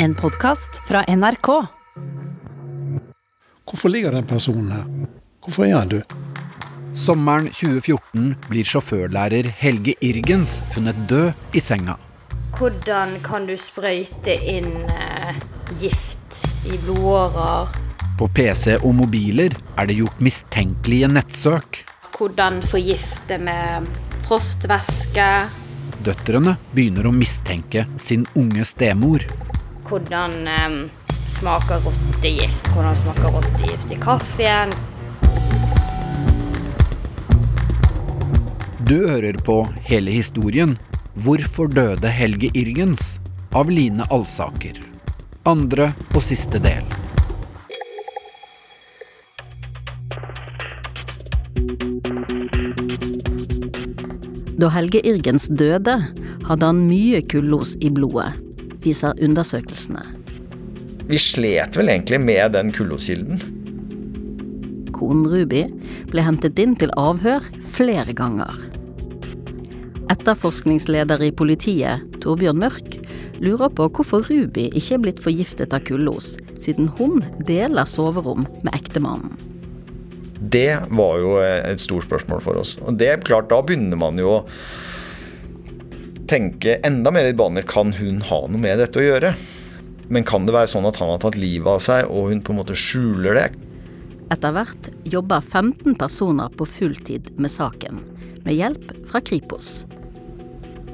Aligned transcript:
En 0.00 0.14
podkast 0.14 0.76
fra 0.88 1.04
NRK. 1.16 1.48
Hvorfor 3.70 3.88
ligger 3.88 4.12
den 4.12 4.26
personen 4.26 4.70
her? 4.72 4.84
Hvorfor 5.42 5.64
er 5.66 5.74
han 5.74 5.88
død? 5.90 6.14
Sommeren 6.94 7.48
2014 7.50 8.28
blir 8.46 8.68
sjåførlærer 8.70 9.48
Helge 9.58 9.96
Irgens 10.06 10.60
funnet 10.70 11.00
død 11.10 11.32
i 11.50 11.62
senga. 11.62 11.96
Hvordan 12.54 13.16
kan 13.26 13.48
du 13.50 13.56
sprøyte 13.58 14.38
inn 14.38 14.70
eh, 14.86 15.42
gift 15.82 16.46
i 16.70 16.78
blodårer? 16.84 17.74
På 18.18 18.30
PC 18.30 18.78
og 18.78 18.94
mobiler 19.00 19.58
er 19.74 19.90
det 19.90 19.98
gjort 19.98 20.22
mistenkelige 20.22 21.10
nettsøk. 21.10 21.82
Hvordan 22.14 22.62
forgifte 22.70 23.42
med 23.42 23.90
frostvæske? 24.30 25.28
Døtrene 26.06 26.54
begynner 26.70 27.10
å 27.10 27.14
mistenke 27.14 27.88
sin 27.98 28.26
unge 28.38 28.62
stemor. 28.66 29.26
Hvordan 29.88 30.32
eh, 30.48 30.90
smaker 31.38 31.80
rottegift? 31.80 32.66
Hvordan 32.74 32.96
smaker 32.96 33.30
rottegift 33.32 33.92
i 33.92 33.96
kaffen? 34.02 34.72
Du 38.84 39.08
hører 39.08 39.36
på 39.44 39.62
hele 39.88 40.10
historien 40.12 40.76
'Hvorfor 41.16 41.72
døde 41.72 42.08
Helge 42.08 42.50
Irgens?' 42.54 43.16
av 43.54 43.70
Line 43.70 44.04
Alsaker. 44.12 44.76
Andre 45.48 45.94
og 46.14 46.22
siste 46.22 46.60
del. 46.60 46.84
Da 54.58 54.68
Helge 54.74 55.00
Irgens 55.06 55.48
døde, 55.48 55.96
hadde 56.44 56.66
han 56.66 56.84
mye 56.90 57.22
kullos 57.30 57.76
i 57.80 57.88
blodet, 57.94 58.36
viser 58.84 59.18
undersøkelsene. 59.24 60.02
Vi 61.08 61.18
slet 61.20 61.78
vel 61.78 61.88
egentlig 61.88 62.20
med 62.20 62.52
den 62.52 62.72
kulloskilden. 62.74 63.40
Konen 64.92 65.28
Ruby 65.30 65.64
ble 66.10 66.24
hentet 66.26 66.58
inn 66.60 66.74
til 66.76 66.92
avhør 67.00 67.44
flere 67.74 68.12
ganger. 68.16 68.52
Etterforskningsleder 70.12 71.22
i 71.24 71.32
politiet, 71.36 72.04
Torbjørn 72.22 72.60
Mørk, 72.60 72.96
lurer 73.44 73.70
på 73.70 73.86
hvorfor 73.94 74.24
Ruby 74.28 74.66
ikke 74.72 74.96
er 74.96 75.02
blitt 75.04 75.22
forgiftet 75.22 75.74
av 75.76 75.84
kullos, 75.88 76.36
siden 76.58 76.88
hun 76.98 77.22
deler 77.48 77.88
soverom 77.88 78.46
med 78.64 78.72
ektemannen. 78.74 79.36
Det 80.38 80.78
var 80.94 81.18
jo 81.18 81.32
et 81.42 81.82
stort 81.82 82.06
spørsmål 82.06 82.42
for 82.44 82.60
oss. 82.60 82.76
Og 82.86 82.98
det 82.98 83.08
er 83.10 83.24
klart, 83.24 83.50
da 83.50 83.58
begynner 83.62 83.98
man 83.98 84.20
jo 84.20 84.38
å 84.38 84.44
tenke 86.28 86.78
enda 86.86 87.12
mer 87.14 87.28
i 87.28 87.36
baner. 87.36 87.66
Kan 87.68 87.94
hun 87.96 88.20
ha 88.28 88.42
noe 88.46 88.60
med 88.60 88.78
dette 88.80 89.00
å 89.00 89.04
gjøre? 89.04 89.32
Men 90.08 90.24
kan 90.28 90.46
det 90.48 90.54
være 90.56 90.70
sånn 90.72 90.86
at 90.88 90.96
han 91.00 91.10
har 91.12 91.20
tatt 91.22 91.36
livet 91.36 91.68
av 91.68 91.82
seg, 91.84 92.08
og 92.08 92.30
hun 92.30 92.40
på 92.44 92.54
en 92.54 92.60
måte 92.62 92.76
skjuler 92.78 93.36
det? 93.36 93.48
Etter 94.32 94.52
hvert 94.52 94.88
jobber 95.08 95.44
15 95.44 95.96
personer 96.00 96.52
på 96.56 96.66
fulltid 96.68 97.32
med 97.40 97.52
saken, 97.52 98.00
med 98.44 98.56
hjelp 98.56 98.92
fra 99.08 99.20
Kripos. 99.24 99.84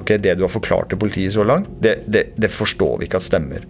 Ok, 0.01 0.17
Det 0.21 0.35
du 0.37 0.43
har 0.45 0.51
forklart 0.53 0.91
til 0.91 0.99
politiet 1.01 1.33
så 1.33 1.43
langt, 1.47 1.71
det, 1.81 1.97
det, 2.07 2.27
det 2.37 2.51
forstår 2.51 2.99
vi 2.99 3.07
ikke 3.07 3.19
at 3.19 3.27
stemmer. 3.27 3.65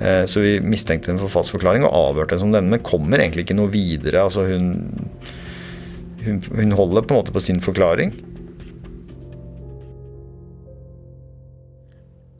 Eh, 0.00 0.24
Så 0.30 0.42
vi 0.42 0.58
mistenkte 0.60 1.10
henne 1.10 1.22
for 1.22 1.32
falsk 1.32 1.56
forklaring 1.56 1.86
og 1.86 1.94
avhørte 1.94 2.34
henne 2.34 2.44
som 2.44 2.54
denne, 2.54 2.74
men 2.74 2.84
kommer 2.86 3.22
egentlig 3.22 3.46
ikke 3.46 3.58
noe 3.58 3.72
videre. 3.72 4.26
Altså 4.26 4.46
hun, 4.50 4.68
hun, 6.26 6.42
hun 6.50 6.76
holder 6.76 7.06
på 7.06 7.14
en 7.14 7.22
måte 7.22 7.34
på 7.34 7.42
sin 7.42 7.62
forklaring. 7.64 8.12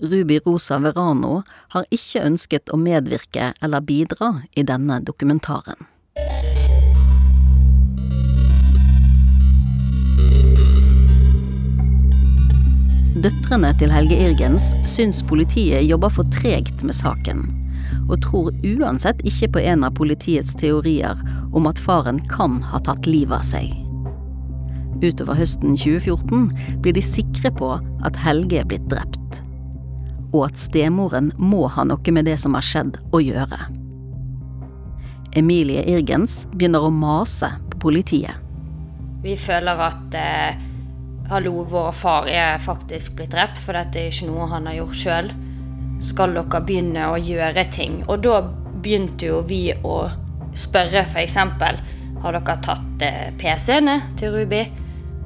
Ruby 0.03 0.41
Rosa 0.47 0.79
Verano 0.79 1.43
har 1.75 1.85
ikke 1.95 2.25
ønsket 2.27 2.71
å 2.75 2.79
medvirke 2.81 3.53
eller 3.63 3.85
bidra 3.85 4.41
i 4.57 4.65
denne 4.67 4.99
dokumentaren. 5.07 5.91
Døtrene 13.25 13.71
til 13.81 13.93
Helge 13.95 14.17
Irgens 14.21 14.73
syns 14.91 15.23
politiet 15.25 15.87
jobber 15.87 16.11
for 16.13 16.29
tregt 16.35 16.83
med 16.85 16.97
saken, 16.99 17.47
og 18.11 18.19
tror 18.27 18.51
uansett 18.67 19.23
ikke 19.25 19.55
på 19.55 19.63
en 19.63 19.87
av 19.87 19.95
politiets 19.97 20.53
teorier 20.61 21.23
om 21.55 21.71
at 21.71 21.81
faren 21.81 22.19
kan 22.29 22.59
ha 22.69 22.83
tatt 22.85 23.09
livet 23.09 23.39
av 23.39 23.47
seg. 23.47 23.71
Utover 25.01 25.39
høsten 25.39 25.79
2014 25.79 26.51
blir 26.85 26.99
de 26.99 27.07
sikre 27.07 27.55
på 27.55 27.73
at 28.05 28.21
Helge 28.27 28.61
er 28.61 28.69
blitt 28.69 28.85
drept, 28.93 29.44
og 30.35 30.49
at 30.49 30.59
stemoren 30.59 31.31
må 31.39 31.69
ha 31.71 31.87
noe 31.87 32.15
med 32.15 32.27
det 32.27 32.37
som 32.43 32.57
har 32.59 32.67
skjedd 32.67 32.99
å 33.15 33.23
gjøre. 33.23 33.61
Emilie 35.39 35.83
Irgens 35.91 36.45
begynner 36.55 36.85
å 36.87 36.93
mase 36.95 37.51
på 37.71 37.81
politiet. 37.89 38.35
Vi 39.25 39.37
føler 39.41 39.81
at 39.81 40.17
eh, 40.19 40.61
hallo, 41.31 41.63
vår 41.71 41.95
far 41.97 42.29
er 42.31 42.61
faktisk 42.63 43.17
blitt 43.19 43.33
drept, 43.33 43.59
for 43.63 43.75
dette 43.79 43.99
er 43.99 44.13
ikke 44.13 44.29
noe 44.29 44.51
han 44.51 44.69
har 44.69 44.79
gjort 44.83 45.01
sjøl. 45.01 45.33
Skal 46.05 46.37
dere 46.37 46.61
begynne 46.67 47.09
å 47.09 47.17
gjøre 47.19 47.65
ting? 47.73 48.03
Og 48.11 48.21
da 48.27 48.43
begynte 48.85 49.31
jo 49.31 49.41
vi 49.49 49.71
å 49.75 49.97
spørre 50.59 51.07
f.eks. 51.09 51.39
Har 52.25 52.37
dere 52.37 52.59
tatt 52.65 53.03
eh, 53.05 53.33
PC-ene 53.41 53.97
til 54.21 54.37
Ruby? 54.37 54.63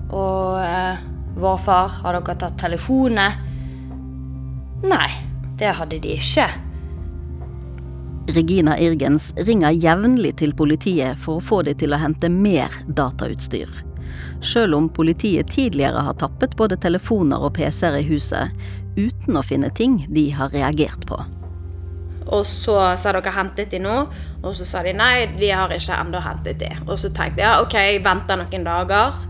Og 0.09 0.63
eh, 0.63 1.05
vår 1.39 1.61
far, 1.67 2.01
har 2.05 2.17
dere 2.21 2.39
tatt 2.39 2.57
telefonene? 2.61 3.48
Nei, 4.87 5.11
det 5.59 5.75
hadde 5.75 5.99
de 6.03 6.15
ikke. 6.19 6.47
Regina 8.37 8.77
Irgens 8.79 9.31
ringer 9.49 9.73
jevnlig 9.73 10.35
til 10.43 10.53
politiet 10.55 11.17
for 11.19 11.39
å 11.39 11.45
få 11.45 11.63
dem 11.65 11.79
til 11.81 11.95
å 11.97 12.01
hente 12.03 12.29
mer 12.29 12.75
datautstyr. 12.87 13.71
Sjøl 14.45 14.77
om 14.77 14.91
politiet 14.93 15.49
tidligere 15.51 16.05
har 16.05 16.19
tappet 16.21 16.55
både 16.59 16.77
telefoner 16.81 17.41
og 17.43 17.57
PC-er 17.57 17.99
i 18.03 18.07
huset, 18.11 18.53
uten 18.99 19.39
å 19.39 19.43
finne 19.47 19.73
ting 19.75 20.03
de 20.13 20.29
har 20.37 20.53
reagert 20.55 21.09
på. 21.09 21.19
Og 22.29 22.45
så 22.47 22.77
sa 23.01 23.13
dere 23.17 23.33
hentet 23.33 23.73
de 23.73 23.81
nå, 23.81 23.95
og 24.43 24.57
så 24.57 24.67
sa 24.69 24.83
de 24.85 24.93
nei, 24.93 25.31
vi 25.39 25.49
har 25.49 25.73
ikke 25.73 25.97
ennå 25.97 26.21
hentet 26.21 26.61
de. 26.61 26.69
Og 26.85 26.99
så 27.01 27.09
tenkte 27.17 27.41
jeg 27.41 27.65
ok, 27.65 27.77
jeg 27.81 28.03
venter 28.05 28.41
noen 28.41 28.67
dager. 28.67 29.23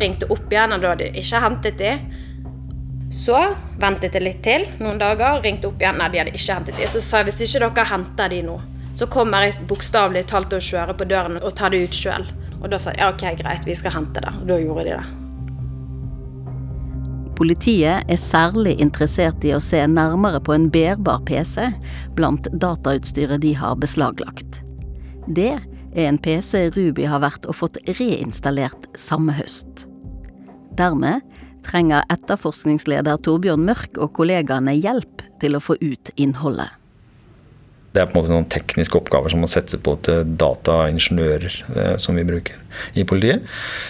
Ringte 0.00 0.28
opp 0.32 0.48
igjen, 0.52 0.72
og 0.72 0.80
da 0.80 0.94
hadde 0.94 1.10
de 1.10 1.20
ikke 1.20 1.42
hentet 1.44 1.76
de. 1.80 1.92
Så 3.10 3.38
ventet 3.78 4.16
jeg 4.16 4.24
litt 4.24 4.40
til, 4.42 4.64
noen 4.82 4.98
dager, 4.98 5.38
ringte 5.44 5.68
opp 5.70 5.82
igjen, 5.82 6.00
nei, 6.00 6.08
de 6.10 6.22
hadde 6.22 6.34
ikke 6.34 6.56
hentet 6.58 6.80
de. 6.80 6.88
Så 6.90 7.02
sa 7.04 7.20
jeg 7.20 7.30
hvis 7.30 7.44
ikke 7.46 7.68
dere 7.68 7.86
henter 7.92 8.32
de 8.32 8.40
nå, 8.46 8.56
så 8.96 9.06
kommer 9.12 9.46
jeg 9.46 9.60
bokstavelig 9.70 10.24
talt 10.30 10.50
til 10.50 10.58
å 10.58 10.66
kjøre 10.70 10.96
på 10.96 11.06
døren 11.10 11.38
og 11.38 11.54
ta 11.58 11.70
det 11.70 11.84
ut 11.84 11.94
sjøl. 11.94 12.26
Og 12.62 12.72
da 12.72 12.80
sa 12.82 12.94
de 12.94 13.02
ja, 13.02 13.12
ok, 13.12 13.28
greit, 13.38 13.68
vi 13.68 13.76
skal 13.78 13.94
hente 13.94 14.24
det. 14.24 14.34
Og 14.40 14.50
da 14.50 14.58
gjorde 14.58 14.88
de 14.88 14.96
det. 14.96 15.06
Politiet 17.36 18.08
er 18.08 18.20
særlig 18.20 18.78
interessert 18.80 19.44
i 19.44 19.52
å 19.52 19.60
se 19.60 19.82
nærmere 19.92 20.40
på 20.40 20.54
en 20.54 20.70
bærbar 20.72 21.20
PC 21.28 21.68
blant 22.16 22.48
datautstyret 22.56 23.42
de 23.44 23.52
har 23.60 23.76
beslaglagt. 23.76 24.62
Det 25.28 25.52
er 25.52 26.06
en 26.08 26.18
PC 26.22 26.70
Ruby 26.72 27.04
har 27.04 27.20
vært 27.20 27.44
og 27.44 27.58
fått 27.60 27.76
reinstallert 28.00 28.88
samme 28.96 29.36
høst. 29.36 29.84
Dermed 30.80 31.20
trenger 31.66 32.06
etterforskningsleder 32.12 33.20
Torbjørn 33.26 33.64
Mørk 33.66 33.98
og 34.00 34.14
kollegaene 34.16 34.74
hjelp 34.78 35.24
til 35.42 35.58
å 35.58 35.62
få 35.62 35.78
ut 35.82 36.12
innholdet. 36.16 36.70
Det 37.96 38.02
er 38.02 38.10
på 38.10 38.18
en 38.18 38.20
måte 38.20 38.34
noen 38.34 38.48
tekniske 38.52 38.98
oppgaver 38.98 39.32
som 39.32 39.40
må 39.40 39.48
settes 39.48 39.80
på 39.80 39.94
til 40.04 40.34
dataingeniører 40.36 41.54
eh, 41.72 41.94
som 42.02 42.18
vi 42.18 42.26
bruker 42.28 42.58
i 42.92 43.06
politiet. 43.08 43.46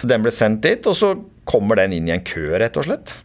Den 0.07 0.23
ble 0.23 0.31
sendt 0.31 0.63
dit, 0.63 0.87
og 0.87 0.95
så 0.95 1.11
kommer 1.47 1.81
den 1.81 1.97
inn 1.97 2.07
i 2.07 2.15
en 2.15 2.23
kø, 2.23 2.53
rett 2.61 2.79
og 2.79 2.87
slett. 2.87 3.17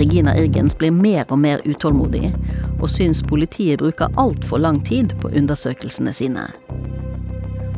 Regina 0.00 0.32
Irgens 0.38 0.78
blir 0.80 0.94
mer 0.96 1.26
og 1.28 1.42
mer 1.42 1.60
utålmodig, 1.68 2.30
og 2.80 2.88
syns 2.88 3.20
politiet 3.28 3.82
bruker 3.82 4.08
altfor 4.20 4.62
lang 4.62 4.80
tid 4.86 5.12
på 5.20 5.28
undersøkelsene 5.36 6.14
sine. 6.16 6.46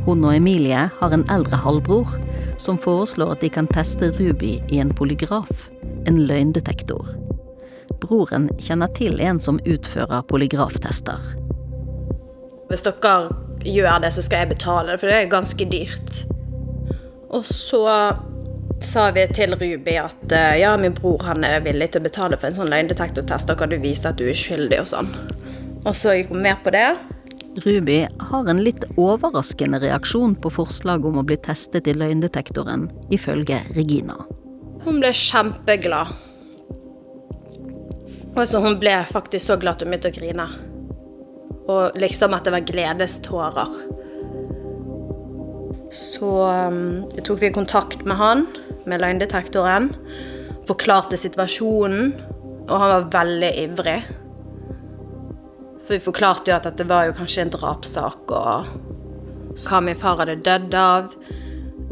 Hun 0.05 0.23
og 0.23 0.35
Emilie 0.35 0.85
har 0.99 1.15
en 1.15 1.25
eldre 1.31 1.59
halvbror 1.59 2.15
som 2.59 2.79
foreslår 2.79 3.35
at 3.35 3.43
de 3.43 3.51
kan 3.51 3.67
teste 3.71 4.13
Ruby 4.15 4.55
i 4.71 4.79
en 4.79 4.95
polygraf, 4.95 5.67
en 6.07 6.23
løgndetektor. 6.27 7.11
Broren 8.03 8.49
kjenner 8.59 8.91
til 8.95 9.19
en 9.23 9.39
som 9.43 9.59
utfører 9.67 10.23
polygraftester. 10.27 11.19
Hvis 12.71 12.83
dere 12.87 13.17
gjør 13.67 13.99
det, 14.03 14.13
så 14.15 14.23
skal 14.23 14.45
jeg 14.45 14.55
betale 14.55 14.93
det, 14.93 15.01
for 15.01 15.11
det 15.11 15.19
er 15.19 15.31
ganske 15.31 15.67
dyrt. 15.71 16.23
Og 17.33 17.43
så 17.47 17.83
sa 18.85 19.07
vi 19.15 19.25
til 19.33 19.55
Ruby 19.55 19.95
at 20.01 20.31
eh, 20.35 20.59
ja, 20.61 20.75
min 20.77 20.95
bror 20.97 21.23
han 21.27 21.45
er 21.47 21.63
villig 21.65 21.91
til 21.93 22.03
å 22.03 22.07
betale 22.07 22.39
for 22.39 22.49
en 22.49 22.57
sånn 22.57 22.71
løgndetektortest, 22.73 23.49
da 23.49 23.57
kan 23.59 23.71
du 23.71 23.79
vise 23.81 24.09
at 24.09 24.19
du 24.19 24.27
er 24.29 24.37
skyldig 24.37 24.81
og 24.83 24.89
sånn. 24.91 25.11
Og 25.83 25.95
så 25.97 26.17
gikk 26.17 26.33
hun 26.33 26.43
med 26.45 26.61
på 26.63 26.73
det. 26.75 26.87
Ruby 27.63 27.99
har 28.29 28.49
en 28.49 28.61
litt 28.65 28.85
overraskende 28.97 29.79
reaksjon 29.83 30.35
på 30.41 30.51
forslaget 30.55 31.05
om 31.05 31.19
å 31.21 31.25
bli 31.27 31.37
testet 31.37 31.87
i 31.89 31.95
løgndetektoren, 31.97 32.87
ifølge 33.13 33.59
Regina. 33.77 34.17
Hun 34.83 34.99
ble 35.03 35.13
kjempeglad. 35.15 36.15
Altså, 38.33 38.63
hun 38.63 38.79
ble 38.81 38.95
faktisk 39.11 39.45
så 39.45 39.59
glad 39.61 39.77
at 39.77 39.85
hun 39.85 39.93
begynte 39.93 40.09
å 40.09 40.15
grine. 40.15 40.47
Og 41.69 41.99
liksom 42.01 42.33
at 42.33 42.47
det 42.47 42.55
var 42.55 42.65
gledestårer. 42.65 43.75
Så 45.93 46.31
um, 46.49 47.03
tok 47.21 47.43
vi 47.43 47.53
kontakt 47.53 48.01
med 48.09 48.17
han, 48.17 48.47
med 48.89 49.03
løgndetektoren. 49.03 49.91
Forklarte 50.67 51.19
situasjonen, 51.19 52.13
og 52.69 52.75
han 52.79 52.93
var 52.93 53.09
veldig 53.17 53.53
ivrig. 53.65 53.99
For 55.83 55.97
vi 55.97 56.03
forklarte 56.03 56.51
jo 56.51 56.57
at 56.57 56.67
dette 56.69 56.87
var 56.87 57.09
jo 57.09 57.15
kanskje 57.17 57.45
en 57.45 57.53
drapssak, 57.53 58.31
og 58.31 59.63
hva 59.65 59.81
min 59.83 59.99
far 59.99 60.21
hadde 60.21 60.39
dødd 60.45 60.77
av. 60.79 61.15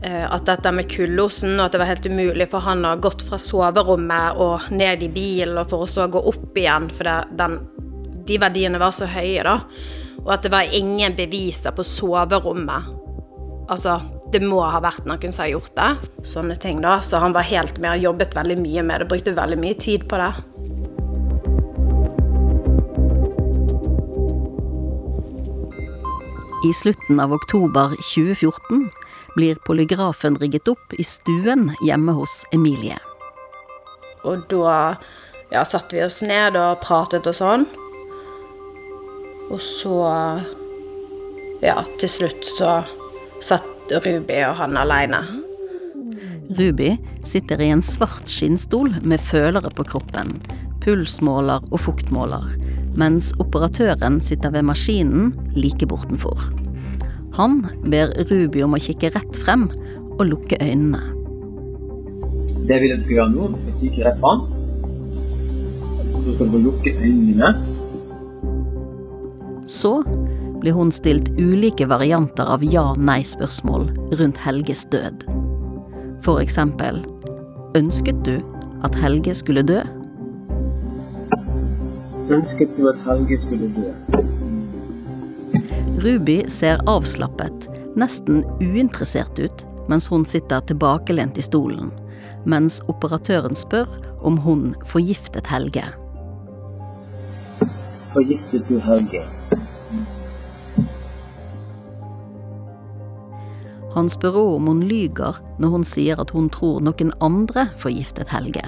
Eh, 0.03 0.23
at 0.25 0.47
dette 0.47 0.71
med 0.73 0.89
kullosen, 0.89 1.59
og 1.59 1.67
at 1.67 1.75
det 1.75 1.81
var 1.83 1.91
helt 1.91 2.07
umulig 2.09 2.47
for 2.49 2.65
han 2.65 2.85
å 2.85 2.95
ha 2.95 3.01
gått 3.01 3.21
fra 3.27 3.37
soverommet 3.37 4.39
og 4.41 4.71
ned 4.73 5.03
i 5.05 5.11
bilen 5.13 5.59
og 5.61 5.69
for 5.69 5.85
å 5.85 5.89
så 5.89 6.07
gå 6.09 6.23
opp 6.31 6.57
igjen, 6.57 6.87
for 6.89 7.27
den, 7.37 7.59
de 8.25 8.39
verdiene 8.41 8.81
var 8.81 8.95
så 8.97 9.05
høye, 9.11 9.43
da. 9.45 9.59
Og 10.23 10.31
at 10.33 10.47
det 10.47 10.53
var 10.53 10.73
ingen 10.73 11.13
beviser 11.17 11.75
på 11.77 11.85
soverommet. 11.85 12.89
Altså, 13.69 13.99
det 14.31 14.41
må 14.43 14.61
ha 14.63 14.79
vært 14.83 15.07
noen 15.09 15.33
som 15.33 15.43
har 15.45 15.51
gjort 15.55 15.75
det. 15.75 15.91
Sånne 16.27 16.55
ting, 16.59 16.79
da. 16.83 16.99
Så 17.03 17.19
han 17.19 17.35
var 17.35 17.47
helt 17.49 17.79
med 17.83 17.97
og 17.97 18.05
jobbet 18.09 18.35
veldig 18.37 18.57
mye 18.63 18.83
med 18.87 19.03
det, 19.03 19.09
brukte 19.11 19.35
veldig 19.35 19.59
mye 19.59 19.77
tid 19.79 20.07
på 20.07 20.19
det. 20.21 20.31
I 26.61 26.73
slutten 26.77 27.19
av 27.19 27.33
oktober 27.33 27.95
2014 27.97 28.85
blir 29.35 29.57
polygrafen 29.65 30.35
rigget 30.37 30.69
opp 30.69 30.93
i 30.93 31.03
stuen 31.03 31.71
hjemme 31.87 32.13
hos 32.13 32.43
Emilie. 32.53 32.99
Og 34.29 34.45
da 34.51 34.93
ja, 35.49 35.63
satte 35.65 35.97
vi 35.97 36.03
oss 36.05 36.21
ned 36.21 36.59
og 36.59 36.83
pratet 36.85 37.25
og 37.27 37.37
sånn. 37.37 37.67
Og 39.51 39.59
så 39.59 39.97
Ja, 41.61 41.83
til 42.01 42.09
slutt 42.09 42.45
så 42.47 42.79
satt 43.41 43.70
Ruby 43.99 44.39
og 44.47 44.55
han 44.61 44.77
aleine. 44.79 45.21
Ruby 46.57 46.95
sitter 47.23 47.61
i 47.63 47.69
en 47.71 47.83
svart 47.85 48.27
skinnstol 48.29 48.91
med 49.07 49.23
følere 49.23 49.71
på 49.75 49.85
kroppen, 49.87 50.33
pulsmåler 50.83 51.63
og 51.71 51.79
fuktmåler, 51.79 52.47
mens 52.99 53.31
operatøren 53.39 54.19
sitter 54.23 54.51
ved 54.55 54.67
maskinen 54.67 55.31
like 55.55 55.87
bortenfor. 55.87 56.49
Han 57.37 57.61
ber 57.87 58.11
Ruby 58.31 58.63
om 58.65 58.75
å 58.75 58.81
kikke 58.83 59.13
rett 59.15 59.39
frem 59.39 59.69
og 60.17 60.25
lukke 60.27 60.59
øynene. 60.59 60.99
Det 62.67 62.77
vil 62.81 62.91
jeg 62.91 62.99
du 62.99 63.05
skal 63.05 63.15
gjøre 63.17 63.31
nå. 63.35 63.47
Du 63.51 63.59
skal 63.61 63.77
kikke 63.79 64.07
rett 64.07 64.19
frem. 64.23 64.43
Så 66.21 66.35
skal 66.35 66.51
du 66.51 66.57
lukke 66.67 66.91
øynene. 66.99 67.53
Så 69.65 69.93
blir 70.61 70.73
hun 70.77 70.91
stilt 70.93 71.29
ulike 71.41 71.87
varianter 71.89 72.45
av 72.45 72.63
ja-nei-spørsmål 72.63 73.89
rundt 74.19 74.41
Helges 74.45 74.85
død. 74.93 75.25
For 76.21 76.41
eksempel 76.41 77.01
Ønsket 77.77 78.25
du 78.27 78.35
at 78.85 78.95
Helge 78.99 79.33
skulle 79.33 79.63
dø? 79.63 79.79
Ønsket 82.31 82.75
du 82.77 82.89
at 82.91 82.99
Helge 83.07 83.39
skulle 83.41 83.71
dø? 83.73 83.89
Ruby 86.01 86.37
ser 86.51 86.81
avslappet, 86.89 87.67
nesten 87.95 88.43
uinteressert 88.61 89.39
ut, 89.39 89.65
mens 89.89 90.07
hun 90.11 90.25
sitter 90.25 90.63
tilbakelent 90.67 91.37
i 91.37 91.45
stolen, 91.45 91.91
mens 92.45 92.81
operatøren 92.91 93.57
spør 93.57 93.89
om 94.21 94.39
hun 94.45 94.71
forgiftet 94.85 95.49
Helge. 95.51 95.85
Forgiftet 98.13 98.67
du 98.67 98.79
Helge? 98.83 99.23
Han 103.95 104.07
spør 104.09 104.37
òg 104.39 104.51
om 104.55 104.69
hun 104.71 104.83
lyger 104.87 105.39
når 105.59 105.73
hun 105.73 105.87
sier 105.87 106.19
at 106.21 106.31
hun 106.35 106.47
tror 106.53 106.79
noen 106.83 107.11
andre 107.19 107.67
forgiftet 107.81 108.31
Helge. 108.31 108.63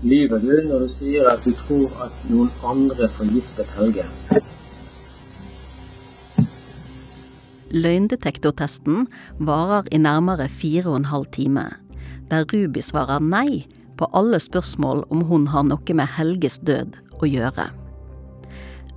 Lyver 0.00 0.38
du 0.38 0.52
når 0.68 0.86
du 0.86 0.92
sier 0.94 1.26
at 1.28 1.42
du 1.44 1.50
tror 1.58 1.92
at 2.06 2.22
noen 2.30 2.52
andre 2.64 3.08
forgiftet 3.18 3.68
Helge? 3.76 4.06
Løgndetektortesten 7.68 9.08
varer 9.44 9.90
i 9.92 10.00
nærmere 10.00 10.46
fire 10.48 10.86
og 10.88 11.02
en 11.02 11.10
halv 11.10 11.26
time, 11.34 11.66
der 12.30 12.46
Ruby 12.48 12.80
svarer 12.80 13.20
nei 13.20 13.66
på 13.98 14.08
alle 14.16 14.40
spørsmål 14.40 15.02
om 15.12 15.26
hun 15.28 15.50
har 15.52 15.66
noe 15.68 15.98
med 15.98 16.14
Helges 16.16 16.60
død 16.64 16.96
å 17.18 17.28
gjøre. 17.28 17.66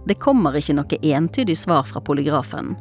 Det 0.07 0.17
kommer 0.21 0.55
ikke 0.57 0.77
noe 0.77 1.01
entydig 1.01 1.57
svar 1.59 1.83
fra 1.89 1.99
polygrafen, 2.01 2.77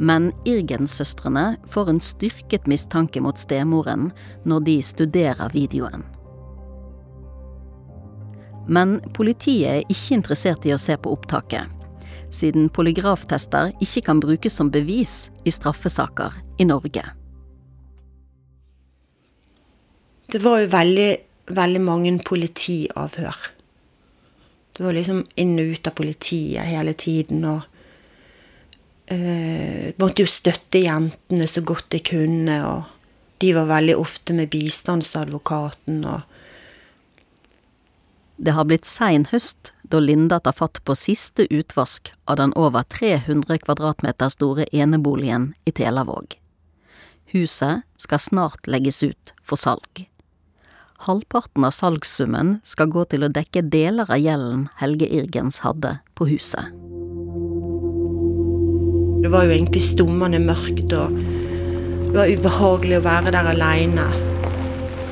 men 0.00 0.30
Irgens-søstrene 0.48 1.58
får 1.68 1.90
en 1.92 2.00
styrket 2.00 2.66
mistanke 2.70 3.20
mot 3.20 3.36
stemoren 3.38 4.08
når 4.48 4.64
de 4.64 4.76
studerer 4.84 5.52
videoen. 5.52 6.06
Men 8.70 9.00
politiet 9.16 9.68
er 9.68 9.92
ikke 9.92 10.16
interessert 10.16 10.64
i 10.64 10.72
å 10.72 10.80
se 10.80 10.96
på 10.96 11.12
opptaket, 11.12 11.68
siden 12.32 12.70
polygraftester 12.72 13.74
ikke 13.82 14.04
kan 14.06 14.20
brukes 14.22 14.56
som 14.56 14.70
bevis 14.72 15.28
i 15.44 15.52
straffesaker 15.52 16.36
i 16.62 16.68
Norge. 16.68 17.02
Det 20.30 20.38
var 20.44 20.62
jo 20.62 20.70
veldig, 20.70 21.10
veldig 21.50 21.80
mange 21.82 22.12
politiavhør. 22.24 23.36
Det 24.76 24.84
var 24.86 24.94
liksom 24.94 25.24
inn 25.42 25.58
og 25.58 25.74
ut 25.74 25.90
av 25.90 25.96
politiet 25.98 26.70
hele 26.70 26.94
tiden, 26.94 27.42
og 27.44 27.66
eh, 29.12 29.92
måtte 30.00 30.24
jo 30.24 30.30
støtte 30.30 30.82
jentene 30.84 31.46
så 31.50 31.62
godt 31.66 31.90
de 31.94 32.02
kunne, 32.04 32.56
og 32.66 33.40
de 33.40 33.52
var 33.56 33.70
veldig 33.70 33.96
ofte 34.00 34.36
med 34.36 34.52
bistandsadvokaten 34.52 36.04
og 36.04 36.20
Det 38.40 38.54
har 38.56 38.64
blitt 38.64 38.86
sein 38.88 39.26
høst 39.28 39.74
da 39.84 39.98
Linda 40.00 40.38
tar 40.40 40.54
fatt 40.56 40.78
på 40.88 40.94
siste 40.96 41.44
utvask 41.52 42.08
av 42.24 42.38
den 42.40 42.54
over 42.56 42.86
300 42.88 43.58
kvadratmeter 43.66 44.32
store 44.32 44.64
eneboligen 44.72 45.50
i 45.68 45.74
Telavåg. 45.76 46.38
Huset 47.34 47.82
skal 48.00 48.18
snart 48.18 48.66
legges 48.66 49.02
ut 49.02 49.34
for 49.44 49.60
salg. 49.60 50.06
Halvparten 51.04 51.64
av 51.68 51.76
salgssummen 51.76 52.58
skal 52.64 52.88
gå 52.92 53.04
til 53.12 53.24
å 53.24 53.32
dekke 53.32 53.66
deler 53.72 54.08
av 54.08 54.24
gjelden 54.24 54.70
Helge 54.80 55.08
Irgens 55.20 55.60
hadde 55.64 55.98
på 56.16 56.32
huset. 56.32 56.89
Det 59.20 59.28
var 59.28 59.44
jo 59.44 59.52
egentlig 59.52 59.82
stummende 59.84 60.38
mørkt, 60.40 60.92
og 60.96 61.16
det 62.06 62.14
var 62.14 62.30
ubehagelig 62.32 62.96
å 62.96 63.04
være 63.04 63.32
der 63.34 63.48
aleine. 63.52 64.06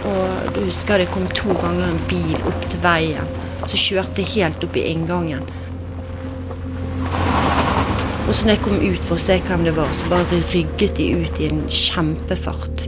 Og 0.08 0.52
du 0.54 0.62
husker 0.64 1.02
det 1.02 1.10
kom 1.12 1.26
to 1.36 1.52
ganger 1.60 1.90
en 1.90 1.98
bil 2.08 2.36
opp 2.48 2.62
til 2.72 2.80
veien, 2.80 3.32
som 3.66 3.82
kjørte 3.82 4.24
helt 4.32 4.64
opp 4.64 4.78
i 4.80 4.86
inngangen. 4.94 5.44
Og 8.28 8.32
så 8.32 8.44
når 8.44 8.54
jeg 8.54 8.62
kom 8.64 8.80
ut 8.80 9.04
for 9.04 9.16
å 9.16 9.24
se 9.24 9.36
hvem 9.44 9.66
det 9.68 9.74
var, 9.76 9.92
så 9.96 10.08
bare 10.08 10.40
rygget 10.54 10.96
de 10.96 11.08
ut 11.16 11.40
i 11.40 11.48
en 11.48 11.60
kjempefart. 11.72 12.86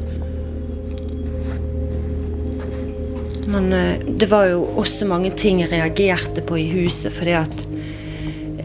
Men 3.51 3.73
eh, 3.77 4.01
det 4.21 4.29
var 4.33 4.49
jo 4.51 4.65
også 4.81 5.09
mange 5.11 5.33
ting 5.37 5.61
jeg 5.61 5.73
reagerte 5.73 6.45
på 6.45 6.61
i 6.61 6.69
huset, 6.73 7.13
fordi 7.13 7.37
at 7.41 7.67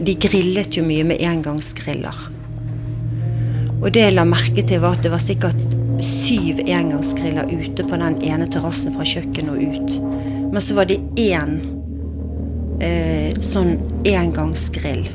de 0.00 0.16
grillet 0.20 0.76
jo 0.76 0.84
mye 0.84 1.04
med 1.08 1.20
engangsgriller. 1.24 2.35
Og 3.82 3.90
det 3.92 4.06
jeg 4.06 4.16
la 4.16 4.24
merke 4.28 4.64
til, 4.64 4.80
var 4.82 4.96
at 4.96 5.04
det 5.04 5.12
var 5.12 5.22
sikkert 5.22 5.58
syv 6.04 6.60
engangsgriller 6.64 7.48
ute 7.48 7.84
på 7.86 7.98
den 8.00 8.20
ene 8.24 8.48
terrassen 8.52 8.94
fra 8.96 9.06
kjøkkenet 9.06 9.52
og 9.52 9.62
ut. 9.62 9.96
Men 10.52 10.62
så 10.64 10.76
var 10.78 10.88
det 10.90 11.00
én 11.20 11.58
eh, 12.84 13.36
sånn 13.44 13.76
engangsgrill 14.08 15.06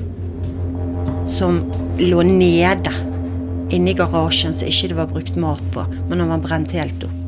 som 1.31 1.63
lå 2.01 2.25
nede 2.27 2.93
inni 3.71 3.95
garasjen, 3.95 4.53
så 4.53 4.67
ikke 4.67 4.91
det 4.91 4.99
var 4.99 5.09
brukt 5.13 5.37
mat 5.39 5.63
på, 5.73 5.85
men 6.09 6.19
den 6.19 6.31
var 6.33 6.43
brent 6.43 6.75
helt 6.75 7.07
opp. 7.07 7.20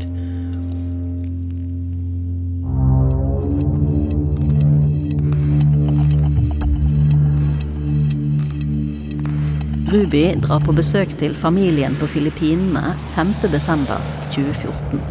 Ruby 9.94 10.34
drar 10.42 10.64
på 10.66 10.74
besøk 10.74 11.12
til 11.20 11.36
familien 11.38 11.94
på 12.02 12.08
Filippinene 12.10 12.96
5.12.2014. 13.14 15.04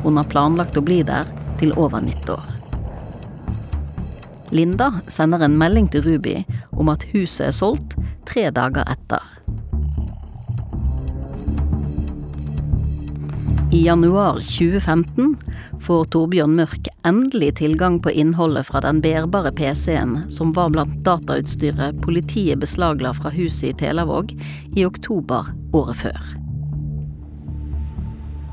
Hun 0.00 0.16
har 0.16 0.30
planlagt 0.32 0.78
å 0.80 0.84
bli 0.86 1.02
der 1.04 1.28
til 1.60 1.74
over 1.76 2.00
nyttår. 2.00 2.46
Linda 4.56 4.88
sender 5.12 5.44
en 5.44 5.58
melding 5.60 5.90
til 5.92 6.06
Ruby 6.06 6.38
om 6.72 6.88
at 6.88 7.04
huset 7.12 7.50
er 7.50 7.56
solgt 7.58 7.98
tre 8.28 8.48
dager 8.56 8.88
etter. 8.88 9.41
I 13.72 13.84
januar 13.84 14.34
2015 14.34 15.36
får 15.80 16.04
Torbjørn 16.12 16.58
Mørk 16.58 16.90
endelig 17.08 17.54
tilgang 17.62 17.94
på 18.04 18.10
innholdet 18.12 18.66
fra 18.68 18.82
den 18.84 18.98
bærbare 19.00 19.48
PC-en 19.56 20.18
som 20.28 20.50
var 20.52 20.68
blant 20.74 20.98
datautstyret 21.06 22.02
politiet 22.04 22.60
beslagla 22.60 23.14
fra 23.16 23.32
huset 23.32 23.70
i 23.70 23.72
Telavåg 23.80 24.34
i 24.76 24.84
oktober 24.84 25.48
året 25.72 26.02
før. 26.02 26.20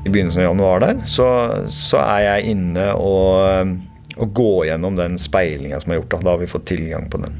I 0.06 0.08
begynnelsen 0.08 0.40
av 0.40 0.48
januar 0.48 0.80
der, 0.86 1.04
så, 1.04 1.28
så 1.68 2.00
er 2.00 2.24
jeg 2.24 2.56
inne 2.56 2.88
og, 2.96 3.76
og 4.16 4.34
går 4.40 4.70
gjennom 4.70 4.96
den 4.96 5.20
speilinga 5.20 5.84
som 5.84 5.92
er 5.92 6.00
gjort. 6.00 6.14
Da. 6.16 6.24
da 6.24 6.38
har 6.38 6.40
vi 6.46 6.52
fått 6.56 6.70
tilgang 6.72 7.12
på 7.12 7.20
den. 7.20 7.36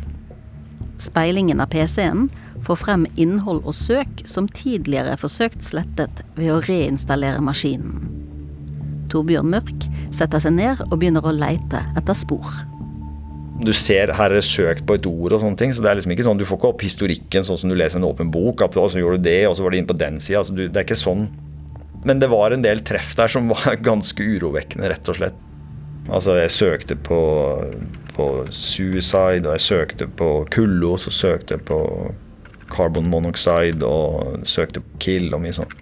Speilingen 1.01 1.61
av 1.65 1.71
PC-en 1.73 2.29
får 2.67 2.77
frem 2.83 3.07
innhold 3.17 3.63
og 3.65 3.75
søk 3.77 4.21
som 4.29 4.49
tidligere 4.53 5.15
er 5.15 5.21
forsøkt 5.21 5.65
slettet 5.65 6.21
ved 6.37 6.53
å 6.53 6.61
reinstallere 6.67 7.41
maskinen. 7.45 8.05
Torbjørn 9.11 9.49
Mørk 9.51 9.87
setter 10.15 10.43
seg 10.43 10.55
ned 10.59 10.83
og 10.91 10.99
begynner 11.01 11.25
å 11.25 11.35
leite 11.35 11.81
etter 11.99 12.17
spor. 12.17 12.47
Du 13.61 13.73
ser 13.77 14.13
her 14.17 14.33
er 14.33 14.45
søkt 14.45 14.87
på 14.89 14.97
et 14.97 15.09
ord 15.09 15.35
og 15.35 15.43
sånne 15.43 15.59
ting, 15.61 15.73
så 15.77 15.83
det 15.85 15.91
er 15.91 15.99
liksom 15.99 16.15
ikke 16.15 16.25
sånn, 16.25 16.39
du 16.41 16.47
får 16.49 16.61
ikke 16.61 16.71
opp 16.71 16.85
historikken 16.85 17.45
sånn 17.45 17.59
som 17.61 17.73
du 17.73 17.77
leser 17.77 18.01
en 18.01 18.09
åpen 18.09 18.31
bok. 18.33 18.63
at 18.65 18.77
så 18.77 19.01
gjorde 19.01 19.21
du 19.21 19.29
det, 19.29 19.43
og 19.49 19.57
så 19.57 19.65
var 19.65 19.73
det 19.73 19.83
inne 19.83 19.91
på 19.91 20.01
den 20.01 20.21
sida. 20.21 20.41
Altså, 20.41 20.57
det 20.57 20.73
er 20.73 20.87
ikke 20.87 21.01
sånn. 21.01 21.27
Men 22.09 22.21
det 22.23 22.31
var 22.33 22.53
en 22.53 22.65
del 22.65 22.81
treff 22.85 23.13
der 23.17 23.29
som 23.29 23.51
var 23.53 23.77
ganske 23.91 24.25
urovekkende, 24.25 24.89
rett 24.93 25.13
og 25.13 25.21
slett. 25.21 25.47
Altså, 26.11 26.35
jeg 26.41 26.51
søkte 26.51 26.97
på, 26.97 27.21
på 28.17 28.27
suicide, 28.51 29.47
og 29.47 29.55
jeg 29.55 29.67
søkte 29.67 30.09
på 30.19 30.31
kullo, 30.51 30.97
så 30.99 31.13
søkte 31.15 31.59
på 31.59 31.79
carbon 32.71 33.11
monoxide 33.11 33.87
og 33.87 34.43
søkte 34.49 34.83
på 34.83 35.01
kill 35.03 35.31
og 35.35 35.43
mye 35.45 35.55
sånt. 35.55 35.77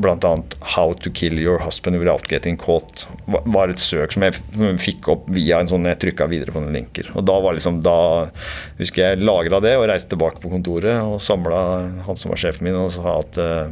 Blant 0.00 0.24
annet 0.24 0.54
'How 0.62 0.94
to 1.02 1.10
kill 1.10 1.38
your 1.38 1.58
husband 1.58 1.98
without 1.98 2.28
getting 2.30 2.56
caught' 2.56 3.06
var 3.26 3.68
et 3.68 3.78
søk 3.78 4.12
som 4.12 4.22
jeg 4.22 4.34
fikk 4.78 5.08
opp 5.08 5.28
via 5.28 5.58
en 5.60 5.66
sånn 5.66 5.84
Jeg 5.84 5.98
trykka 5.98 6.28
videre 6.30 6.52
på 6.52 6.62
noen 6.62 6.72
linker. 6.72 7.10
Og 7.14 7.26
da 7.26 7.40
var 7.40 7.54
liksom 7.54 7.82
da 7.82 8.30
husker 8.78 9.02
jeg 9.02 9.24
lagra 9.24 9.60
det 9.60 9.76
og 9.76 9.88
reiste 9.90 10.14
tilbake 10.14 10.40
på 10.40 10.50
kontoret 10.50 11.02
og 11.02 11.20
samla 11.20 11.90
han 12.06 12.16
som 12.16 12.30
var 12.30 12.38
sjefen 12.38 12.64
min, 12.64 12.78
og 12.78 12.92
sa 12.92 13.18
at 13.18 13.38
uh, 13.38 13.68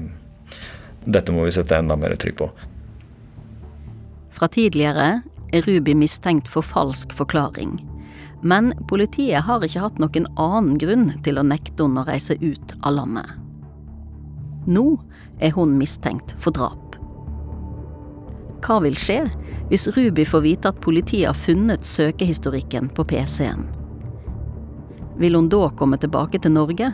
dette 1.07 1.33
må 1.33 1.47
vi 1.47 1.55
sette 1.55 1.79
enda 1.79 1.97
mer 1.97 2.19
trykk 2.19 2.37
på. 2.43 2.51
Fra 4.39 4.47
tidligere 4.49 5.23
er 5.53 5.65
Ruby 5.67 5.97
mistenkt 5.99 6.49
for 6.49 6.63
falsk 6.63 7.13
forklaring. 7.17 7.79
Men 8.43 8.71
politiet 8.87 9.43
har 9.49 9.65
ikke 9.67 9.83
hatt 9.83 9.97
noen 9.99 10.29
annen 10.39 10.77
grunn 10.79 11.09
til 11.27 11.41
å 11.41 11.47
nekte 11.47 11.83
henne 11.83 12.05
å 12.05 12.07
reise 12.07 12.37
ut 12.39 12.75
av 12.87 12.95
landet. 13.01 13.33
Nå 14.69 14.85
er 15.43 15.57
hun 15.57 15.75
mistenkt 15.81 16.37
for 16.39 16.55
drap. 16.55 16.85
Hva 18.63 18.79
vil 18.85 18.95
skje 18.99 19.25
hvis 19.73 19.89
Ruby 19.97 20.27
får 20.27 20.45
vite 20.45 20.71
at 20.71 20.81
politiet 20.85 21.31
har 21.31 21.39
funnet 21.39 21.87
søkehistorikken 21.87 22.93
på 22.95 23.07
PC-en? 23.11 23.67
Vil 25.19 25.35
hun 25.35 25.51
da 25.51 25.65
komme 25.75 25.99
tilbake 25.99 26.39
til 26.43 26.55
Norge? 26.55 26.93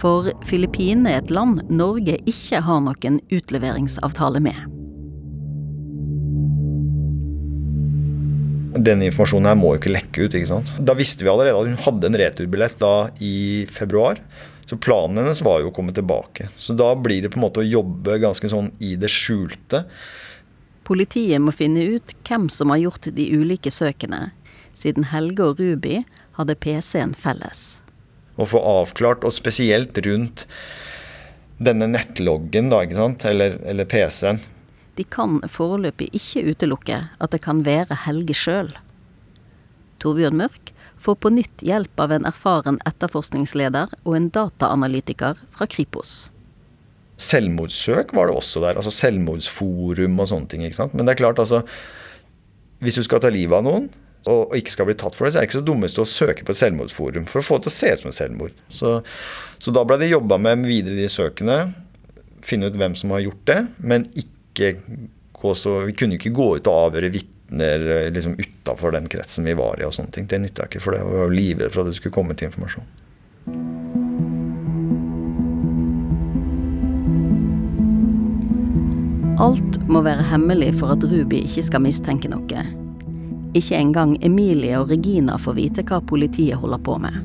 For 0.00 0.30
Filippinene 0.44 1.12
er 1.12 1.20
et 1.20 1.32
land 1.32 1.66
Norge 1.68 2.16
ikke 2.28 2.62
har 2.64 2.80
noen 2.84 3.20
utleveringsavtale 3.32 4.40
med. 4.44 4.75
Denne 8.86 9.08
informasjonen 9.10 9.50
her 9.50 9.58
må 9.58 9.74
jo 9.74 9.80
ikke 9.80 9.94
lekke 9.94 10.26
ut. 10.26 10.36
ikke 10.36 10.50
sant? 10.50 10.74
Da 10.78 10.94
visste 10.98 11.26
vi 11.26 11.32
allerede 11.32 11.58
at 11.58 11.70
hun 11.70 11.82
hadde 11.86 12.10
en 12.10 12.18
returbillett 12.20 12.78
da 12.80 12.94
i 13.22 13.66
februar. 13.70 14.20
Så 14.66 14.78
planen 14.82 15.20
hennes 15.20 15.42
var 15.46 15.60
jo 15.62 15.70
å 15.70 15.74
komme 15.74 15.94
tilbake. 15.94 16.48
Så 16.58 16.74
da 16.74 16.90
blir 16.98 17.22
det 17.22 17.30
på 17.34 17.38
en 17.38 17.46
måte 17.46 17.62
å 17.62 17.66
jobbe 17.66 18.18
ganske 18.22 18.50
sånn 18.50 18.72
i 18.82 18.96
det 18.98 19.10
skjulte. 19.14 19.84
Politiet 20.86 21.42
må 21.42 21.54
finne 21.54 21.84
ut 21.96 22.14
hvem 22.26 22.48
som 22.50 22.72
har 22.74 22.82
gjort 22.82 23.08
de 23.14 23.28
ulike 23.34 23.70
søkene, 23.74 24.30
siden 24.74 25.08
Helge 25.10 25.46
og 25.46 25.62
Ruby 25.62 26.00
hadde 26.38 26.58
PC-en 26.62 27.14
felles. 27.18 27.80
Å 28.36 28.46
få 28.46 28.60
avklart, 28.60 29.24
og 29.24 29.34
spesielt 29.34 29.98
rundt 30.04 30.44
denne 31.62 31.88
nettloggen, 31.88 32.68
da, 32.70 32.82
eller, 33.30 33.56
eller 33.64 33.88
PC-en 33.88 34.42
de 34.96 35.04
kan 35.04 35.40
foreløpig 35.50 36.08
ikke 36.16 36.44
utelukke 36.52 37.00
at 37.20 37.34
det 37.34 37.42
kan 37.44 37.64
være 37.66 37.98
Helge 38.06 38.36
sjøl. 38.36 38.70
Torbjørn 40.02 40.38
Mørk 40.40 40.72
får 41.00 41.18
på 41.20 41.32
nytt 41.32 41.64
hjelp 41.64 42.00
av 42.00 42.14
en 42.16 42.28
erfaren 42.28 42.80
etterforskningsleder 42.88 43.92
og 44.04 44.16
en 44.16 44.30
dataanalytiker 44.32 45.38
fra 45.52 45.68
Kripos. 45.70 46.30
Selvmordssøk 47.16 48.12
var 48.16 48.28
det 48.28 48.36
også 48.36 48.60
der. 48.64 48.76
altså 48.76 48.92
Selvmordsforum 48.92 50.18
og 50.20 50.28
sånne 50.28 50.50
ting. 50.52 50.64
ikke 50.64 50.80
sant? 50.82 50.94
Men 50.94 51.06
det 51.06 51.14
er 51.14 51.22
klart, 51.24 51.38
altså 51.38 51.62
Hvis 52.78 52.94
du 52.94 53.02
skal 53.02 53.22
ta 53.24 53.30
livet 53.32 53.56
av 53.56 53.64
noen, 53.64 53.86
og 54.28 54.52
ikke 54.58 54.74
skal 54.74 54.84
bli 54.84 54.96
tatt 54.98 55.14
for 55.16 55.24
det, 55.24 55.32
så 55.32 55.38
er 55.38 55.44
det 55.44 55.48
ikke 55.48 55.60
så 55.62 55.64
dummeste 55.64 56.02
å 56.02 56.08
søke 56.10 56.44
på 56.44 56.52
et 56.52 56.58
selvmordsforum 56.60 57.24
for 57.30 57.40
å 57.40 57.46
få 57.46 57.56
det 57.56 57.66
til 57.66 57.72
å 57.72 57.76
se 57.76 57.92
ut 57.92 58.02
som 58.02 58.10
et 58.10 58.18
selvmord. 58.18 58.58
Så, 58.68 58.90
så 59.62 59.72
da 59.72 59.84
ble 59.88 59.96
det 60.02 60.10
jobba 60.10 60.36
med 60.42 60.66
videre 60.68 60.98
de 60.98 61.06
søkene. 61.08 61.56
Finne 62.44 62.68
ut 62.68 62.76
hvem 62.76 62.96
som 62.98 63.14
har 63.14 63.24
gjort 63.24 63.44
det, 63.48 63.60
men 63.80 64.08
ikke 64.12 64.35
ikke 64.56 65.08
gå 65.36 65.54
så 65.54 65.80
Vi 65.84 65.92
kunne 65.92 66.16
ikke 66.16 66.32
gå 66.34 66.48
ut 66.56 66.68
og 66.70 66.88
avhøre 66.88 67.12
vitner 67.12 67.88
eh, 67.96 68.10
liksom 68.12 68.36
utafor 68.40 68.96
den 68.96 69.08
kretsen 69.12 69.44
vi 69.44 69.54
var 69.56 69.80
i 69.80 69.86
og 69.86 69.94
sånne 69.94 70.14
ting. 70.14 70.28
Det 70.30 70.40
nytta 70.40 70.66
ikke, 70.66 70.80
for 70.82 70.96
det 70.96 71.04
var 71.04 71.26
jo 71.26 71.36
livredd 71.36 71.74
for 71.74 71.84
at 71.84 71.92
det 71.92 72.00
skulle 72.00 72.16
komme 72.16 72.34
til 72.34 72.48
informasjon. 72.50 72.88
Alt 79.36 79.78
må 79.84 80.00
være 80.00 80.24
hemmelig 80.32 80.72
for 80.80 80.96
at 80.96 81.04
Ruby 81.04 81.42
ikke 81.44 81.66
skal 81.68 81.84
mistenke 81.84 82.32
noe. 82.32 82.66
Ikke 83.56 83.76
engang 83.76 84.16
Emilie 84.24 84.80
og 84.80 84.90
Regina 84.90 85.36
får 85.40 85.60
vite 85.60 85.84
hva 85.86 86.00
politiet 86.00 86.56
holder 86.60 86.80
på 86.80 86.96
med 87.04 87.24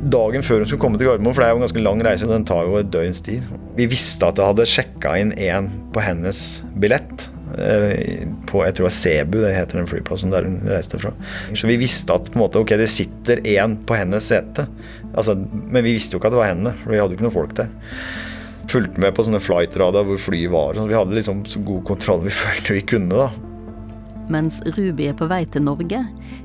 dagen 0.00 0.42
før 0.42 0.62
hun 0.62 0.68
skulle 0.68 0.80
komme 0.80 0.98
til 0.98 1.10
Gardermoen, 1.10 1.34
for 1.34 1.42
det 1.42 1.48
er 1.48 1.54
jo 1.54 1.60
en 1.60 1.66
ganske 1.66 1.84
lang 1.84 2.04
reise, 2.04 2.28
den 2.28 2.46
tar 2.48 2.68
jo 2.68 2.78
et 2.80 2.92
døgns 2.92 3.20
tid. 3.24 3.44
Vi 3.80 3.86
visste 3.88 4.28
at 4.28 4.36
det 4.36 4.44
hadde 4.44 4.68
sjekka 4.68 5.14
inn 5.16 5.30
en 5.40 5.70
på 5.94 6.02
hennes 6.04 6.60
billett. 6.76 7.30
Eh, 7.56 8.26
på 8.46 8.60
jeg 8.62 8.74
tror 8.76 8.84
det 8.84 8.86
var 8.86 8.92
Sebu, 8.94 9.36
det 9.40 9.54
heter 9.54 9.80
den 9.80 9.88
flyplassen 9.88 10.34
der 10.34 10.44
hun 10.44 10.60
reiste 10.68 11.00
fra. 11.00 11.14
Så 11.56 11.70
vi 11.70 11.78
visste 11.80 12.12
at 12.12 12.28
på 12.28 12.36
en 12.36 12.44
måte, 12.44 12.60
ok, 12.60 12.74
det 12.76 12.90
sitter 12.92 13.40
én 13.48 13.78
på 13.88 13.96
hennes 13.96 14.28
sete. 14.28 14.66
Altså, 15.14 15.34
men 15.38 15.80
vi 15.86 15.96
visste 15.96 16.14
jo 16.14 16.20
ikke 16.20 16.28
at 16.28 16.36
det 16.36 16.42
var 16.42 16.52
henne, 16.52 16.74
for 16.82 16.92
vi 16.92 17.00
hadde 17.00 17.16
jo 17.16 17.20
ikke 17.20 17.28
noen 17.30 17.38
folk 17.38 17.56
der. 17.56 17.72
Fulgte 18.70 19.02
med 19.02 19.16
på 19.16 19.24
sånne 19.26 19.40
flightradar 19.42 20.04
hvor 20.06 20.20
flyet 20.28 20.52
var. 20.52 20.76
Så 20.76 20.84
vi 20.90 20.98
hadde 21.00 21.16
liksom 21.16 21.46
så 21.48 21.64
god 21.64 21.86
kontroll 21.88 22.26
vi 22.28 22.36
følte 22.42 22.76
vi 22.76 22.86
kunne. 22.94 23.24
da. 23.24 23.30
Mens 24.30 24.60
Ruby 24.76 25.08
er 25.10 25.16
på 25.18 25.26
vei 25.32 25.42
til 25.48 25.64
Norge, 25.66 26.04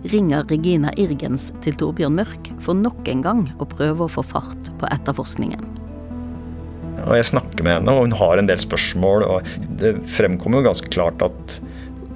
ringer 0.09 0.47
Regina 0.49 0.95
Irgens 0.97 1.51
til 1.61 1.75
Torbjørn 1.77 2.15
Mørk 2.17 2.53
for 2.63 2.79
nok 2.79 3.11
en 3.11 3.21
gang 3.27 3.47
å 3.59 3.67
prøve 3.69 4.07
å 4.07 4.13
få 4.15 4.23
fart 4.25 4.71
på 4.79 4.89
etterforskningen. 4.89 5.84
Og 7.05 7.15
Jeg 7.19 7.29
snakker 7.29 7.65
med 7.65 7.77
henne, 7.77 7.93
og 7.93 8.07
hun 8.07 8.15
har 8.17 8.39
en 8.39 8.49
del 8.49 8.61
spørsmål. 8.61 9.25
og 9.29 9.49
Det 9.79 9.95
fremkommer 10.09 10.61
jo 10.61 10.69
ganske 10.69 10.89
klart 10.89 11.21
at 11.25 11.59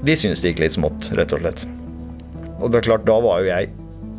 de 0.06 0.16
synes 0.16 0.42
det 0.42 0.54
gikk 0.54 0.64
litt 0.64 0.78
smått, 0.78 1.12
rett 1.18 1.34
og 1.36 1.44
slett. 1.44 1.66
Og 2.60 2.72
det 2.72 2.80
er 2.80 2.88
klart, 2.90 3.06
da 3.08 3.20
var 3.24 3.44
jo 3.44 3.52
jeg 3.52 3.70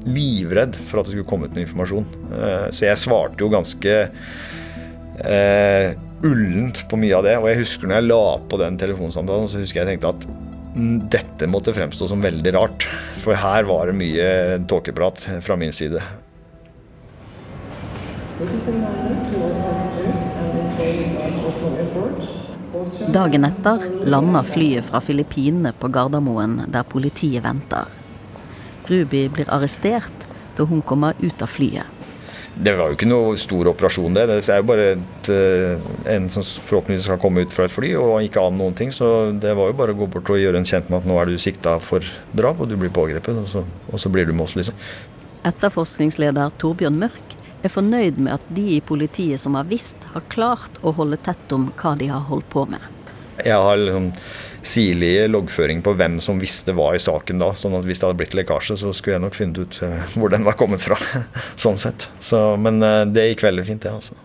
livredd 0.06 0.76
for 0.88 1.00
at 1.00 1.08
det 1.08 1.14
skulle 1.14 1.28
komme 1.28 1.48
ut 1.48 1.56
noe 1.56 1.64
informasjon. 1.64 2.06
Eh, 2.32 2.68
så 2.72 2.86
jeg 2.86 3.02
svarte 3.02 3.42
jo 3.42 3.50
ganske 3.52 3.96
eh, 5.24 5.88
ullent 6.24 6.84
på 6.88 7.00
mye 7.00 7.18
av 7.18 7.26
det. 7.26 7.36
Og 7.40 7.50
jeg 7.50 7.60
husker 7.64 7.90
når 7.90 8.00
jeg 8.00 8.10
la 8.10 8.22
på 8.52 8.60
den 8.62 8.78
telefonsamtalen, 8.80 9.50
så 9.50 9.60
husker 9.62 9.82
jeg 9.82 9.94
tenkte 9.94 10.14
at 10.14 10.28
dette 11.10 11.48
måtte 11.50 11.74
fremstå 11.74 12.08
som 12.12 12.22
veldig 12.22 12.54
rart. 12.54 12.86
For 13.24 13.36
her 13.36 13.66
var 13.68 13.90
det 13.90 13.98
mye 13.98 14.28
tåkeprat 14.70 15.26
fra 15.44 15.58
min 15.60 15.74
side. 15.74 16.00
Dagen 23.10 23.42
etter 23.44 23.82
lander 24.06 24.44
flyet 24.46 24.84
fra 24.86 25.00
Filippinene 25.02 25.72
på 25.74 25.88
Gardermoen, 25.90 26.60
der 26.70 26.84
politiet 26.86 27.42
venter. 27.42 27.88
Ruby 28.86 29.24
blir 29.34 29.50
arrestert 29.50 30.26
da 30.54 30.66
hun 30.70 30.82
kommer 30.86 31.18
ut 31.18 31.42
av 31.42 31.50
flyet. 31.50 31.96
Det 32.54 32.74
var 32.76 32.90
jo 32.90 32.98
ikke 32.98 33.08
noe 33.08 33.38
stor 33.40 33.70
operasjon, 33.72 34.14
det. 34.14 34.28
Det 34.30 34.38
er 34.52 34.60
jo 34.60 34.68
bare 34.68 34.86
et, 34.92 35.30
eh, 35.32 35.88
en 36.14 36.28
som 36.30 36.44
forhåpentligvis 36.44 37.08
skal 37.08 37.18
komme 37.18 37.42
ut 37.42 37.52
fra 37.56 37.64
et 37.66 37.74
fly 37.74 37.94
og 37.98 38.22
ikke 38.22 38.46
an 38.46 38.58
noen 38.58 38.76
ting. 38.78 38.92
Så 38.94 39.32
det 39.40 39.56
var 39.56 39.72
jo 39.72 39.78
bare 39.80 39.94
å 39.94 39.98
gå 39.98 40.10
bort 40.10 40.30
og 40.30 40.38
gjøre 40.38 40.62
en 40.62 40.68
kjent 40.68 40.90
med 40.90 41.00
at 41.00 41.08
nå 41.08 41.18
er 41.18 41.26
du 41.26 41.38
sikta 41.38 41.80
for 41.80 42.04
drap, 42.36 42.60
og 42.60 42.68
du 42.68 42.76
blir 42.76 42.94
pågrepet. 42.94 43.34
Og 43.34 43.48
så, 43.48 43.64
og 43.90 43.98
så 43.98 44.12
blir 44.12 44.26
du 44.26 44.32
med 44.32 44.46
oss, 44.46 44.54
liksom. 44.54 44.74
Etterforskningsleder 45.50 46.52
Torbjørn 46.58 46.98
Mørk 47.00 47.36
er 47.64 47.72
fornøyd 47.72 48.18
med 48.18 48.34
at 48.34 48.54
de 48.54 48.76
i 48.76 48.80
politiet 48.80 49.40
som 49.40 49.54
har 49.58 49.64
visst, 49.64 49.96
har 50.12 50.22
klart 50.28 50.78
å 50.82 50.94
holde 50.94 51.16
tett 51.16 51.52
om 51.52 51.72
hva 51.80 51.96
de 51.98 52.06
har 52.12 52.28
holdt 52.30 52.48
på 52.52 52.66
med. 52.70 52.99
Jeg 53.46 53.58
har 53.66 53.80
liksom 53.80 54.12
sirlige 54.62 55.28
loggføring 55.30 55.82
på 55.82 55.94
hvem 55.96 56.18
som 56.20 56.40
visste 56.40 56.74
hva 56.76 56.92
i 56.94 57.00
saken 57.00 57.40
da. 57.40 57.52
sånn 57.56 57.78
at 57.78 57.86
hvis 57.88 58.00
det 58.00 58.08
hadde 58.08 58.20
blitt 58.20 58.36
lekkasje, 58.36 58.76
så 58.80 58.92
skulle 58.96 59.16
jeg 59.16 59.24
nok 59.24 59.38
funnet 59.38 59.60
ut 59.62 59.78
eh, 59.86 60.16
hvor 60.16 60.32
den 60.32 60.44
var 60.44 60.58
kommet 60.60 60.84
fra. 60.84 60.98
sånn 61.64 61.78
sett. 61.80 62.10
Så, 62.20 62.58
men 62.60 62.82
eh, 62.84 63.04
det 63.08 63.30
gikk 63.30 63.46
veldig 63.48 63.64
fint, 63.68 63.86
det, 63.86 63.94
altså. 63.94 64.18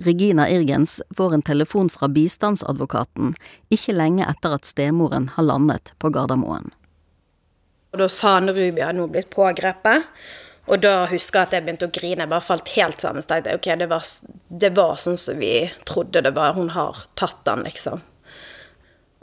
Regina 0.00 0.46
Irgens 0.48 1.02
får 1.16 1.34
en 1.34 1.42
telefon 1.44 1.90
fra 1.92 2.08
bistandsadvokaten 2.08 3.34
ikke 3.72 3.92
lenge 3.96 4.24
etter 4.28 4.54
at 4.56 4.68
stemoren 4.68 5.28
har 5.34 5.44
landet 5.44 5.92
på 6.00 6.12
Gardermoen. 6.14 6.70
Og 7.92 7.98
Da 8.00 8.06
sa 8.08 8.38
han 8.38 8.48
Ruby 8.48 8.80
hadde 8.80 9.00
nå 9.00 9.08
blitt 9.10 9.32
pågrepet. 9.34 10.06
Og 10.70 10.78
da 10.84 11.06
husker 11.10 11.40
jeg 11.40 11.48
at 11.48 11.54
jeg 11.56 11.66
begynte 11.66 11.88
å 11.88 11.94
grine. 11.94 12.22
Jeg 12.22 12.30
bare 12.30 12.46
falt 12.46 12.70
helt 12.76 13.02
sammen. 13.02 13.24
Så 13.24 13.32
tenkte 13.32 13.50
jeg, 13.50 13.60
ok, 13.60 13.68
det 13.80 13.88
var, 13.90 14.10
det 14.62 14.70
var 14.76 15.00
sånn 15.02 15.18
som 15.18 15.40
vi 15.40 15.54
trodde 15.88 16.22
det 16.22 16.34
var. 16.36 16.54
Hun 16.54 16.70
har 16.76 17.00
tatt 17.18 17.40
den, 17.48 17.64
liksom. 17.66 18.04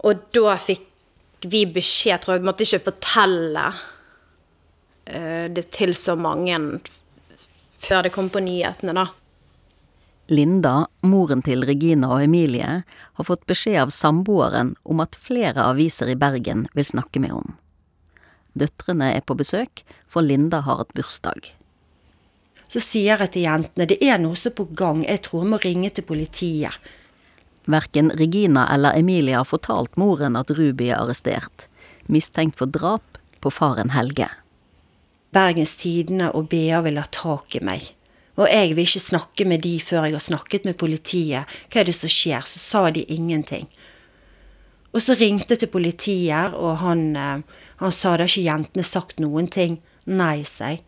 Og 0.07 0.25
da 0.35 0.57
fikk 0.59 0.83
vi 1.47 1.63
beskjed, 1.71 2.23
tror 2.23 2.35
jeg. 2.35 2.43
Vi 2.43 2.49
måtte 2.49 2.67
ikke 2.67 2.87
fortelle 2.89 3.69
uh, 3.71 5.45
det 5.53 5.69
til 5.77 5.95
så 5.95 6.17
mange 6.19 6.59
før 7.77 8.03
det 8.03 8.11
kom 8.15 8.27
på 8.33 8.41
nyhetene, 8.43 8.97
da. 8.97 9.07
Linda, 10.27 10.73
moren 11.07 11.39
til 11.45 11.63
Regina 11.63 12.09
og 12.17 12.25
Emilie, 12.25 12.81
har 12.83 13.27
fått 13.29 13.45
beskjed 13.47 13.79
av 13.85 13.93
samboeren 13.95 14.73
om 14.83 14.99
at 14.99 15.15
flere 15.15 15.63
aviser 15.69 16.11
i 16.11 16.17
Bergen 16.19 16.65
vil 16.75 16.87
snakke 16.89 17.21
med 17.23 17.31
henne. 17.31 17.55
Døtrene 18.57 19.11
er 19.15 19.23
på 19.25 19.37
besøk, 19.37 19.83
for 20.09 20.25
Linda 20.25 20.63
har 20.65 20.83
et 20.83 20.93
bursdag. 20.97 21.51
Så 22.67 22.81
sier 22.83 23.21
jeg 23.21 23.31
til 23.33 23.45
jentene 23.47 23.87
det 23.87 23.97
er 24.03 24.19
noe 24.19 24.35
som 24.35 24.51
er 24.51 24.57
på 24.59 24.67
gang, 24.77 25.03
jeg 25.07 25.23
tror 25.27 25.45
jeg 25.45 25.51
må 25.53 25.59
ringe 25.63 25.91
til 25.93 26.07
politiet. 26.07 26.75
Verken 27.67 28.11
Regina 28.15 28.65
eller 28.73 28.95
Emilie 28.95 29.35
har 29.35 29.47
fortalt 29.47 29.97
moren 29.99 30.39
at 30.39 30.51
Ruby 30.55 30.89
er 30.89 31.01
arrestert, 31.01 31.67
mistenkt 32.07 32.59
for 32.59 32.71
drap 32.71 33.19
på 33.43 33.51
faren 33.51 33.91
Helge. 33.95 34.29
Bergens 35.35 35.75
Tidende 35.79 36.31
og 36.31 36.47
BA 36.51 36.79
vil 36.85 36.99
ha 36.99 37.05
tak 37.11 37.55
i 37.59 37.63
meg. 37.63 37.83
Og 38.37 38.47
jeg 38.51 38.75
vil 38.77 38.85
ikke 38.85 39.01
snakke 39.01 39.47
med 39.49 39.63
de 39.65 39.75
før 39.81 40.05
jeg 40.05 40.15
har 40.15 40.23
snakket 40.23 40.67
med 40.67 40.77
politiet. 40.77 41.49
Hva 41.71 41.81
er 41.81 41.89
det 41.89 41.95
som 41.97 42.11
skjer? 42.11 42.45
Så 42.45 42.61
sa 42.61 42.83
de 42.93 43.03
ingenting. 43.11 43.65
Og 44.97 45.03
så 45.05 45.13
ringte 45.13 45.53
jeg 45.53 45.61
til 45.61 45.69
politiet, 45.69 46.55
og 46.57 46.79
han, 46.81 47.01
eh, 47.15 47.41
han 47.83 47.91
sa 47.93 48.15
da 48.17 48.25
ikke 48.25 48.47
jentene 48.47 48.83
sagt 48.83 49.19
noen 49.21 49.45
ting. 49.45 49.77
Nei, 50.09 50.41
sa 50.41 50.71
jeg. 50.73 50.81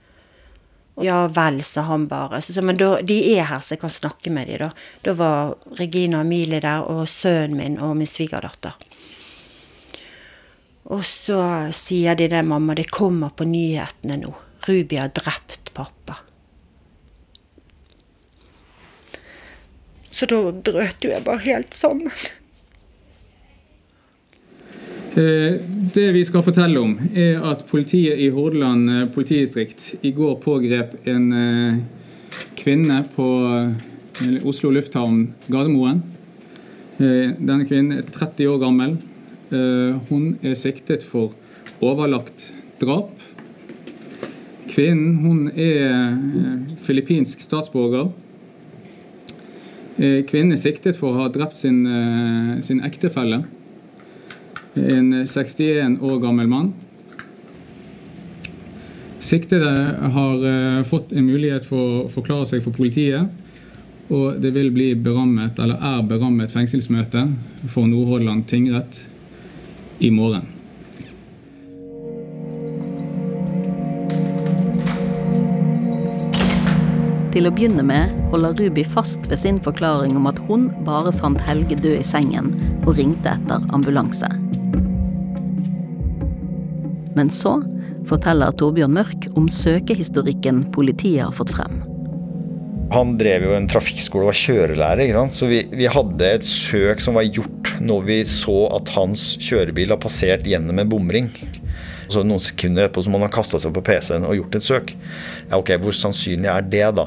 Ja 1.05 1.27
vel, 1.31 1.61
sa 1.63 1.83
han 1.87 2.07
bare. 2.09 2.41
Så, 2.41 2.57
men 2.65 2.79
da, 2.79 2.95
de 3.05 3.19
er 3.35 3.45
her, 3.51 3.61
så 3.61 3.75
jeg 3.75 3.83
kan 3.83 3.93
snakke 3.93 4.33
med 4.33 4.49
dem, 4.49 4.65
da. 4.65 4.71
Da 5.05 5.13
var 5.13 5.53
Regina 5.77 6.23
og 6.23 6.25
Emilie 6.25 6.59
der, 6.65 6.89
og 6.89 7.05
sønnen 7.07 7.59
min 7.59 7.77
og 7.77 7.93
min 8.01 8.09
svigerdatter. 8.09 8.73
Og 10.89 11.05
så 11.05 11.69
sier 11.75 12.17
de 12.17 12.31
det, 12.33 12.41
mamma, 12.49 12.73
det 12.73 12.89
kommer 12.89 13.29
på 13.29 13.45
nyhetene 13.45 14.17
nå. 14.23 14.33
Ruby 14.65 14.97
har 14.97 15.13
drept 15.13 15.69
pappa. 15.77 16.17
Så 20.09 20.25
da 20.25 20.41
brøt 20.49 21.05
jo 21.05 21.13
jeg 21.13 21.23
bare 21.29 21.45
helt 21.45 21.77
sammen. 21.77 22.09
Eh, 25.15 25.55
det 25.93 26.11
vi 26.13 26.21
skal 26.25 26.43
fortelle 26.45 26.77
om, 26.77 26.91
er 27.17 27.39
at 27.49 27.63
politiet 27.69 28.19
i 28.21 28.27
Hordaland 28.29 28.89
eh, 28.93 29.07
politidistrikt 29.09 30.05
i 30.05 30.11
går 30.13 30.35
pågrep 30.43 31.07
en 31.09 31.25
eh, 31.33 31.79
kvinne 32.59 33.01
på 33.15 33.29
Oslo 34.45 34.69
lufthavn 34.75 35.29
Gardermoen. 35.47 36.01
Denne 36.99 37.63
kvinnen 37.63 38.01
er 38.01 38.09
30 38.11 38.49
år 38.51 38.57
gammel. 38.59 38.97
Hun 40.09 40.25
er 40.43 40.57
siktet 40.59 41.05
for 41.07 41.31
overlagt 41.79 42.49
drap. 42.81 43.13
Kvinnen 44.67 45.21
hun 45.23 45.47
er 45.55 46.75
filippinsk 46.83 47.39
statsborger. 47.47 48.11
Kvinnen 49.95 50.51
er 50.57 50.59
siktet 50.59 50.99
for 50.99 51.15
å 51.15 51.23
ha 51.23 51.31
drept 51.31 51.55
sin, 51.63 51.79
sin 52.59 52.83
ektefelle, 52.83 53.45
en 54.79 55.11
61 55.27 55.99
år 56.01 56.19
gammel 56.23 56.47
mann. 56.47 56.73
Siktede 59.19 59.71
har 60.13 60.45
eh, 60.47 60.83
fått 60.87 61.11
en 61.11 61.27
mulighet 61.27 61.67
for 61.67 62.05
å 62.05 62.09
forklare 62.13 62.47
seg 62.47 62.63
for 62.63 62.75
politiet. 62.75 63.27
Og 64.09 64.39
det 64.41 64.55
vil 64.55 64.71
bli 64.73 64.93
berammet, 64.97 65.59
eller 65.61 65.77
er 65.85 66.05
berammet 66.07 66.53
fengselsmøte 66.53 67.27
for 67.69 67.85
Nordhordland 67.85 68.47
tingrett 68.49 69.03
i 69.99 70.09
morgen. 70.09 70.47
Til 77.29 77.45
å 77.45 77.53
begynne 77.53 77.85
med 77.85 78.15
holder 78.33 78.57
Ruby 78.57 78.81
fast 78.83 79.29
ved 79.29 79.37
sin 79.39 79.61
forklaring 79.61 80.17
om 80.17 80.25
at 80.31 80.41
hun 80.49 80.71
bare 80.87 81.13
fant 81.13 81.45
Helge 81.45 81.77
død 81.77 81.99
i 82.01 82.05
sengen 82.07 82.55
og 82.81 82.95
ringte 82.97 83.37
etter 83.37 83.69
ambulanse. 83.75 84.48
Men 87.17 87.31
så 87.33 87.57
forteller 88.09 88.53
Torbjørn 88.57 88.93
Mørk 88.97 89.29
om 89.39 89.47
søkehistorikken 89.51 90.65
politiet 90.75 91.25
har 91.25 91.35
fått 91.35 91.53
frem. 91.55 91.81
Han 92.93 93.13
drev 93.19 93.45
jo 93.45 93.53
en 93.53 93.67
trafikkskole 93.69 94.25
og 94.25 94.31
var 94.31 94.39
kjørelærer. 94.39 95.03
ikke 95.03 95.17
sant? 95.19 95.35
Så 95.37 95.49
vi, 95.49 95.61
vi, 95.69 95.85
hadde 95.93 96.25
et 96.25 96.45
søk 96.45 97.03
som 97.03 97.19
var 97.19 97.27
gjort 97.27 97.75
når 97.79 98.05
vi 98.07 98.17
så 98.27 98.63
at 98.75 98.89
hans 98.95 99.35
kjørebil 99.45 99.93
har 99.93 100.01
passert 100.01 100.47
gjennom 100.49 100.81
en 100.81 100.89
bomring. 100.89 101.29
Så 102.09 102.23
Noen 102.25 102.41
sekunder 102.41 102.87
etterpå 102.87 103.05
så 103.05 103.11
må 103.13 103.19
han 103.21 103.27
ha 103.27 103.33
kasta 103.33 103.61
seg 103.61 103.75
på 103.75 103.83
PC-en 103.85 104.25
og 104.25 104.39
gjort 104.39 104.57
et 104.57 104.65
søk. 104.65 104.95
Ja, 105.51 105.59
ok, 105.59 105.75
Hvor 105.83 105.93
sannsynlig 105.93 106.49
er 106.49 106.65
det, 106.65 106.87
da? 106.97 107.05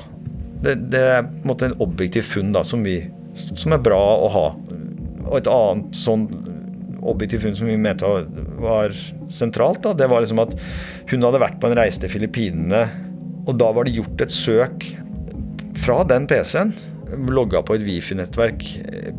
Det, 0.62 0.76
det 0.94 1.02
er 1.16 1.26
på 1.26 1.42
en 1.42 1.50
måte 1.50 1.70
en 1.72 1.80
objektiv 1.82 2.28
funn 2.30 2.54
da, 2.54 2.62
som, 2.62 2.86
vi, 2.86 3.00
som 3.34 3.74
er 3.74 3.82
bra 3.82 3.98
å 3.98 4.30
ha. 4.30 4.46
Og 5.26 5.34
et 5.40 5.50
annet 5.50 5.98
sånn 5.98 6.28
objektiv 7.02 7.42
funn 7.44 7.56
som 7.58 7.68
vi 7.70 7.78
mente 7.80 8.08
var, 8.62 8.94
sentralt, 9.32 9.82
da, 9.84 9.94
det 9.98 10.08
var 10.10 10.22
liksom 10.22 10.42
at 10.42 10.54
hun 11.10 11.26
hadde 11.26 11.42
vært 11.42 11.58
på 11.62 11.70
en 11.70 11.76
reise 11.78 12.02
til 12.02 12.12
Filippinene, 12.12 12.84
og 13.46 13.56
da 13.58 13.72
var 13.74 13.88
det 13.88 13.96
gjort 13.96 14.22
et 14.22 14.34
søk 14.34 14.86
fra 15.82 16.02
den 16.06 16.28
PC-en 16.30 16.74
logga 17.12 17.60
på 17.66 17.76
et 17.76 17.84
Wifi-nettverk 17.84 18.64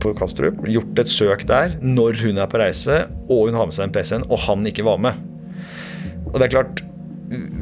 på 0.01 0.13
Kastrup, 0.17 0.63
gjort 0.65 1.01
et 1.03 1.11
søk 1.11 1.45
der 1.49 1.75
når 1.81 2.23
hun 2.23 2.41
er 2.41 2.49
på 2.49 2.61
reise 2.61 3.03
og 3.27 3.49
hun 3.49 3.59
har 3.59 3.69
med 3.69 3.75
seg 3.75 3.89
den 3.89 3.95
PC-en, 3.97 4.25
og 4.31 4.41
han 4.47 4.65
ikke 4.69 4.85
var 4.87 5.01
med. 5.03 5.19
Og 6.31 6.39
det 6.39 6.47
er 6.47 6.55
klart, 6.55 6.81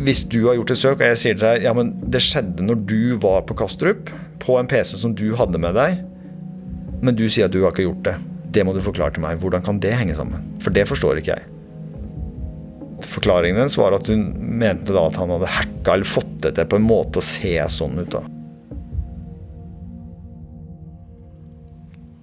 hvis 0.05 0.23
du 0.31 0.45
har 0.47 0.57
gjort 0.60 0.73
et 0.73 0.81
søk, 0.81 0.99
og 0.99 1.05
jeg 1.10 1.19
sier 1.19 1.38
til 1.38 1.45
deg 1.45 1.67
ja, 1.67 1.75
men 1.75 1.93
det 2.13 2.23
skjedde 2.23 2.65
når 2.65 2.84
du 2.88 3.01
var 3.23 3.43
på 3.47 3.57
Kastrup, 3.60 4.12
på 4.41 4.57
en 4.57 4.69
PC 4.69 4.95
som 4.97 5.15
du 5.17 5.31
hadde 5.38 5.60
med 5.62 5.75
deg, 5.77 5.99
men 7.01 7.17
du 7.17 7.27
sier 7.27 7.49
at 7.49 7.53
du 7.53 7.63
har 7.65 7.73
ikke 7.73 7.89
gjort 7.89 8.05
det. 8.07 8.17
Det 8.51 8.65
må 8.67 8.75
du 8.75 8.81
forklare 8.83 9.15
til 9.15 9.23
meg. 9.23 9.39
Hvordan 9.39 9.63
kan 9.63 9.79
det 9.83 9.95
henge 9.95 10.15
sammen? 10.17 10.43
For 10.63 10.75
det 10.75 10.87
forstår 10.89 11.21
ikke 11.21 11.37
jeg. 11.37 11.47
Forklaringen 13.11 13.59
hennes 13.59 13.77
var 13.79 13.95
at 13.95 14.07
hun 14.11 14.27
mente 14.59 14.93
da 14.95 15.07
at 15.07 15.17
han 15.19 15.31
hadde 15.33 15.49
hacka 15.51 15.95
eller 15.95 16.07
fått 16.07 16.37
det 16.43 16.53
til 16.57 16.69
på 16.69 16.79
en 16.79 16.87
måte 16.87 17.21
å 17.21 17.25
se 17.25 17.55
sånn 17.71 17.99
ut. 18.03 18.11
da. 18.13 18.23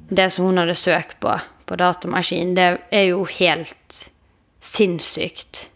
Det 0.09 0.31
som 0.33 0.49
hun 0.49 0.61
hadde 0.61 0.77
søkt 0.79 1.19
på 1.21 1.37
på 1.69 1.77
datamaskinen, 1.77 2.55
det 2.57 2.69
er 2.89 3.11
jo 3.11 3.27
helt 3.29 3.99
sinnssykt. 4.65 5.67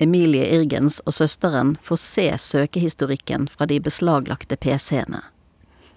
Emilie 0.00 0.46
Irgens 0.56 0.98
og 1.04 1.14
søsteren 1.14 1.74
får 1.84 2.00
se 2.00 2.24
søkehistorikken 2.40 3.44
fra 3.52 3.68
de 3.70 3.76
beslaglagte 3.84 4.56
PC-ene. 4.56 5.20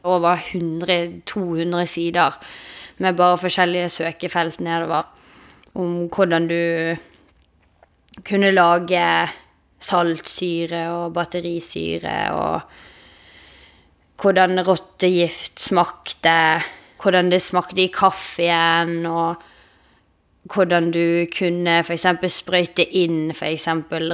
Over 0.04 0.43
100-200 0.52 1.88
sider 1.89 2.36
med 2.98 3.18
bare 3.18 3.38
forskjellige 3.38 3.90
søkefelt 3.90 4.60
nedover 4.60 5.06
om 5.78 6.08
hvordan 6.10 6.48
du 6.50 6.62
kunne 8.26 8.52
lage 8.52 9.30
saltsyre 9.80 10.82
og 10.90 11.14
batterisyre, 11.14 12.16
og 12.34 12.62
hvordan 14.22 14.64
rottegift 14.66 15.60
smakte, 15.62 16.64
hvordan 17.02 17.30
det 17.32 17.42
smakte 17.46 17.84
i 17.84 17.92
kaffen, 17.94 19.06
og 19.06 19.44
hvordan 20.54 20.92
du 20.96 21.28
kunne 21.38 21.82
f.eks. 21.84 22.08
sprøyte 22.34 22.86
inn 22.98 23.32
f.eks. 23.36 23.68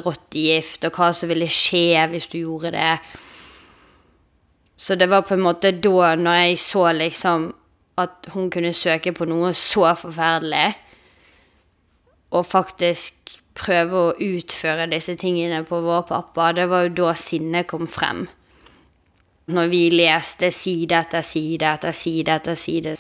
rottegift, 0.04 0.84
og 0.84 0.98
hva 0.98 1.12
som 1.16 1.32
ville 1.32 1.48
skje 1.48 2.08
hvis 2.12 2.28
du 2.28 2.40
gjorde 2.42 2.74
det. 2.76 2.98
Så 4.76 4.98
det 5.00 5.08
var 5.08 5.24
på 5.24 5.38
en 5.38 5.46
måte 5.46 5.72
da, 5.72 6.16
når 6.20 6.40
jeg 6.42 6.60
så 6.60 6.90
liksom 6.98 7.54
at 7.98 8.30
hun 8.34 8.50
kunne 8.50 8.74
søke 8.74 9.14
på 9.14 9.28
noe 9.30 9.54
så 9.58 9.92
forferdelig, 9.98 10.74
og 12.34 12.46
faktisk 12.50 13.36
prøve 13.54 14.00
å 14.00 14.14
utføre 14.18 14.88
disse 14.90 15.14
tingene 15.20 15.62
på 15.68 15.82
vår 15.86 16.08
pappa, 16.10 16.52
det 16.58 16.66
var 16.72 16.88
jo 16.88 16.96
da 17.04 17.14
sinnet 17.18 17.70
kom 17.70 17.86
frem. 17.88 18.26
Når 19.54 19.68
vi 19.70 19.82
leste 19.94 20.50
side 20.56 20.96
etter 21.04 21.26
side 21.26 21.68
etter 21.76 21.94
side 21.94 22.40
etter 22.40 22.58
side. 22.58 22.96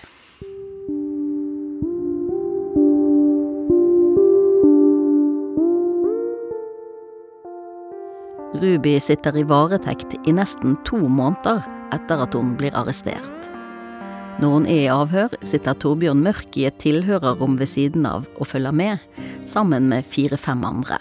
Ruby 8.63 8.99
sitter 9.01 9.39
i 9.39 9.47
varetekt 9.49 10.13
i 10.29 10.35
nesten 10.35 10.77
to 10.87 10.99
måneder 11.09 11.65
etter 11.95 12.21
at 12.27 12.37
hun 12.37 12.53
blir 12.59 12.75
arrestert. 12.77 13.52
Når 14.41 14.49
hun 14.49 14.65
er 14.65 14.79
i 14.81 14.91
avhør, 14.91 15.33
sitter 15.45 15.75
Torbjørn 15.77 16.23
Mørk 16.25 16.57
i 16.57 16.65
et 16.69 16.79
tilhørerrom 16.81 17.59
ved 17.59 17.69
siden 17.69 18.07
av 18.09 18.25
og 18.39 18.49
følger 18.49 18.73
med, 18.75 19.03
sammen 19.45 19.89
med 19.91 20.07
fire-fem 20.09 20.63
andre. 20.65 20.97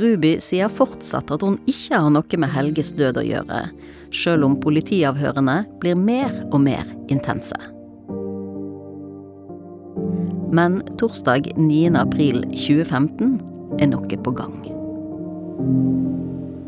Ruby 0.00 0.36
sier 0.40 0.70
fortsatt 0.70 1.32
at 1.34 1.42
hun 1.44 1.58
ikke 1.68 1.98
har 1.98 2.12
noe 2.14 2.40
med 2.40 2.52
Helges 2.54 2.92
død 2.96 3.20
å 3.20 3.26
gjøre, 3.26 3.60
sjøl 4.14 4.46
om 4.46 4.56
politiavhørene 4.62 5.64
blir 5.82 5.98
mer 5.98 6.30
og 6.50 6.60
mer 6.64 6.86
intense. 7.12 7.58
Men 10.50 10.80
torsdag 10.98 11.52
9. 11.58 11.92
april 11.98 12.42
2015 12.54 13.36
er 13.82 13.90
noe 13.92 14.22
på 14.24 14.34
gang. 14.34 14.56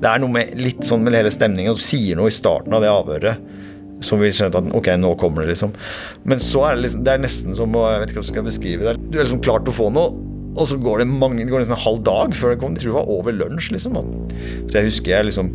Det 0.03 0.11
er 0.11 0.23
noe 0.23 0.35
med 0.35 0.59
litt 0.59 0.83
sånn 0.87 1.03
med 1.07 1.15
hele 1.15 1.31
stemningen, 1.33 1.79
du 1.79 1.83
sier 1.83 2.19
noe 2.19 2.31
i 2.31 2.35
starten 2.35 2.75
av 2.75 2.83
det 2.83 2.91
avhøret 2.91 3.62
som 4.07 4.21
vi 4.23 4.31
skjønte 4.35 4.61
at 4.61 4.75
ok, 4.77 4.93
nå 5.01 5.15
kommer 5.21 5.45
det, 5.45 5.55
liksom. 5.55 5.73
Men 6.29 6.43
så 6.43 6.67
er 6.69 6.77
det 6.77 6.87
liksom, 6.87 7.07
det 7.07 7.15
er 7.15 7.25
nesten 7.25 7.57
som 7.59 7.79
å, 7.79 7.87
jeg 7.93 8.03
vet 8.03 8.13
ikke 8.13 8.21
hva 8.21 8.27
jeg 8.27 8.35
skal 8.35 8.47
beskrive 8.49 8.87
det. 8.89 8.95
Du 9.09 9.19
er 9.19 9.25
liksom 9.25 9.43
klar 9.45 9.65
til 9.65 9.73
å 9.73 9.79
få 9.79 9.89
noe, 9.95 10.13
og 10.53 10.69
så 10.69 10.77
går 10.77 11.01
det 11.01 11.09
mange, 11.09 11.41
det 11.41 11.53
går 11.53 11.65
nesten 11.65 11.79
en 11.79 11.87
halv 11.87 12.03
dag 12.05 12.35
før 12.37 12.53
det 12.53 12.61
kommer. 12.61 12.77
Jeg 12.77 12.85
tror 12.85 12.93
det 12.93 12.99
var 12.99 13.13
over 13.15 13.37
lunsj, 13.39 13.71
liksom. 13.73 13.97
Så 14.69 14.79
jeg 14.79 14.91
husker 14.91 15.15
jeg 15.15 15.31
liksom 15.31 15.55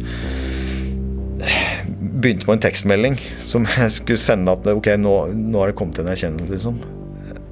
begynte 2.18 2.48
på 2.48 2.56
en 2.56 2.64
tekstmelding 2.64 3.20
som 3.46 3.68
jeg 3.70 3.94
skulle 3.94 4.22
sende 4.22 4.56
at 4.58 4.66
ok, 4.72 4.90
nå, 4.98 5.14
nå 5.38 5.62
har 5.62 5.72
det 5.72 5.78
kommet 5.78 6.02
en 6.02 6.10
erkjennelse, 6.10 6.50
liksom. 6.56 6.82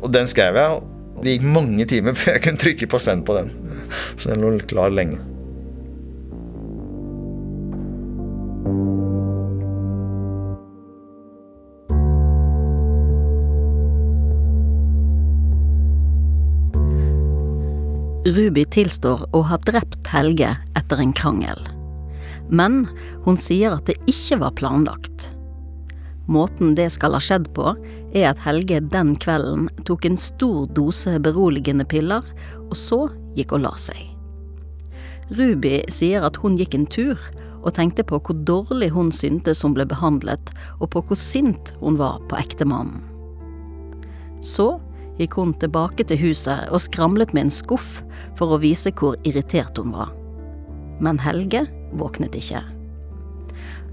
Og 0.01 0.11
den 0.13 0.29
skrev 0.29 0.57
jeg. 0.57 0.81
Det 1.21 1.37
gikk 1.37 1.45
mange 1.47 1.85
timer 1.89 2.17
før 2.17 2.35
jeg 2.35 2.43
kunne 2.43 2.61
trykke 2.61 2.89
på 2.91 2.99
send 3.01 3.23
på 3.27 3.37
den. 3.37 3.53
Så 4.17 4.31
den 4.31 4.43
lå 4.43 4.57
klar 4.67 4.93
lenge. 4.93 5.21
Ruby 18.25 18.63
tilstår 18.65 19.27
å 19.37 19.43
ha 19.45 19.57
drept 19.67 20.07
Helge 20.09 20.47
etter 20.73 21.01
en 21.01 21.11
krangel. 21.13 21.59
Men 22.49 22.79
hun 23.21 23.37
sier 23.37 23.75
at 23.75 23.85
det 23.85 23.99
ikke 24.09 24.39
var 24.41 24.55
planlagt. 24.57 25.27
Måten 26.25 26.73
det 26.73 26.87
skal 26.95 27.13
ha 27.13 27.21
skjedd 27.21 27.51
på, 27.53 27.75
er 28.17 28.31
at 28.31 28.41
Helge 28.41 28.79
den 28.81 29.13
kvelden 29.21 29.67
tok 29.85 30.07
en 30.09 30.17
stor 30.17 30.65
dose 30.73 31.19
beroligende 31.21 31.85
piller, 31.85 32.25
og 32.65 32.73
så 32.73 33.03
gikk 33.37 33.53
og 33.59 33.67
la 33.67 33.75
seg. 33.77 34.01
Ruby 35.29 35.83
sier 35.93 36.25
at 36.25 36.41
hun 36.41 36.57
gikk 36.57 36.73
en 36.79 36.89
tur 36.89 37.21
og 37.61 37.75
tenkte 37.77 38.05
på 38.09 38.17
hvor 38.25 38.41
dårlig 38.45 38.89
hun 38.93 39.13
syntes 39.13 39.61
hun 39.61 39.77
ble 39.77 39.85
behandlet, 39.89 40.49
og 40.81 40.89
på 40.97 41.05
hvor 41.05 41.21
sint 41.21 41.75
hun 41.77 42.01
var 42.01 42.17
på 42.25 42.41
ektemannen. 42.41 43.05
Så 44.41 44.79
gikk 45.19 45.37
hun 45.39 45.53
tilbake 45.59 46.05
til 46.07 46.19
huset 46.21 46.69
og 46.71 46.83
skramlet 46.83 47.33
med 47.35 47.47
en 47.47 47.53
skuff 47.53 48.01
for 48.37 48.55
å 48.55 48.61
vise 48.63 48.91
hvor 48.99 49.17
irritert 49.27 49.77
hun 49.79 49.93
var. 49.95 50.11
Men 51.03 51.19
Helge 51.19 51.65
våknet 51.95 52.35
ikke. 52.37 52.61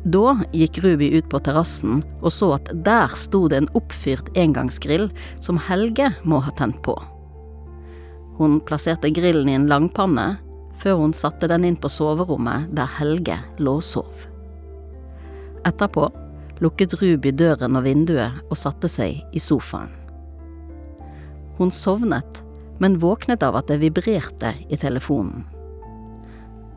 Da 0.02 0.34
gikk 0.50 0.80
Ruby 0.82 1.12
ut 1.14 1.28
på 1.30 1.38
terrassen 1.46 2.00
og 2.20 2.32
så 2.34 2.54
at 2.56 2.70
der 2.86 3.12
sto 3.14 3.44
det 3.50 3.60
en 3.60 3.70
oppfyrt 3.78 4.32
engangsgrill 4.38 5.08
som 5.38 5.60
Helge 5.68 6.10
må 6.26 6.42
ha 6.42 6.54
tent 6.58 6.80
på. 6.82 6.96
Hun 8.40 8.58
plasserte 8.66 9.12
grillen 9.14 9.50
i 9.50 9.54
en 9.54 9.68
langpanne 9.70 10.32
før 10.82 10.98
hun 11.04 11.14
satte 11.14 11.46
den 11.46 11.68
inn 11.68 11.78
på 11.78 11.90
soverommet 11.92 12.72
der 12.74 12.90
Helge 12.98 13.38
lå 13.62 13.78
og 13.78 13.86
sov. 13.86 14.26
Etterpå 15.68 16.08
lukket 16.62 16.96
Ruby 16.98 17.30
døren 17.30 17.78
og 17.78 17.86
vinduet 17.86 18.42
og 18.48 18.58
satte 18.58 18.90
seg 18.90 19.22
i 19.30 19.42
sofaen. 19.42 20.01
Hun 21.58 21.70
sovnet, 21.70 22.42
men 22.82 22.98
våknet 22.98 23.42
av 23.42 23.56
at 23.60 23.68
det 23.70 23.80
vibrerte 23.82 24.54
i 24.68 24.78
telefonen. 24.80 25.44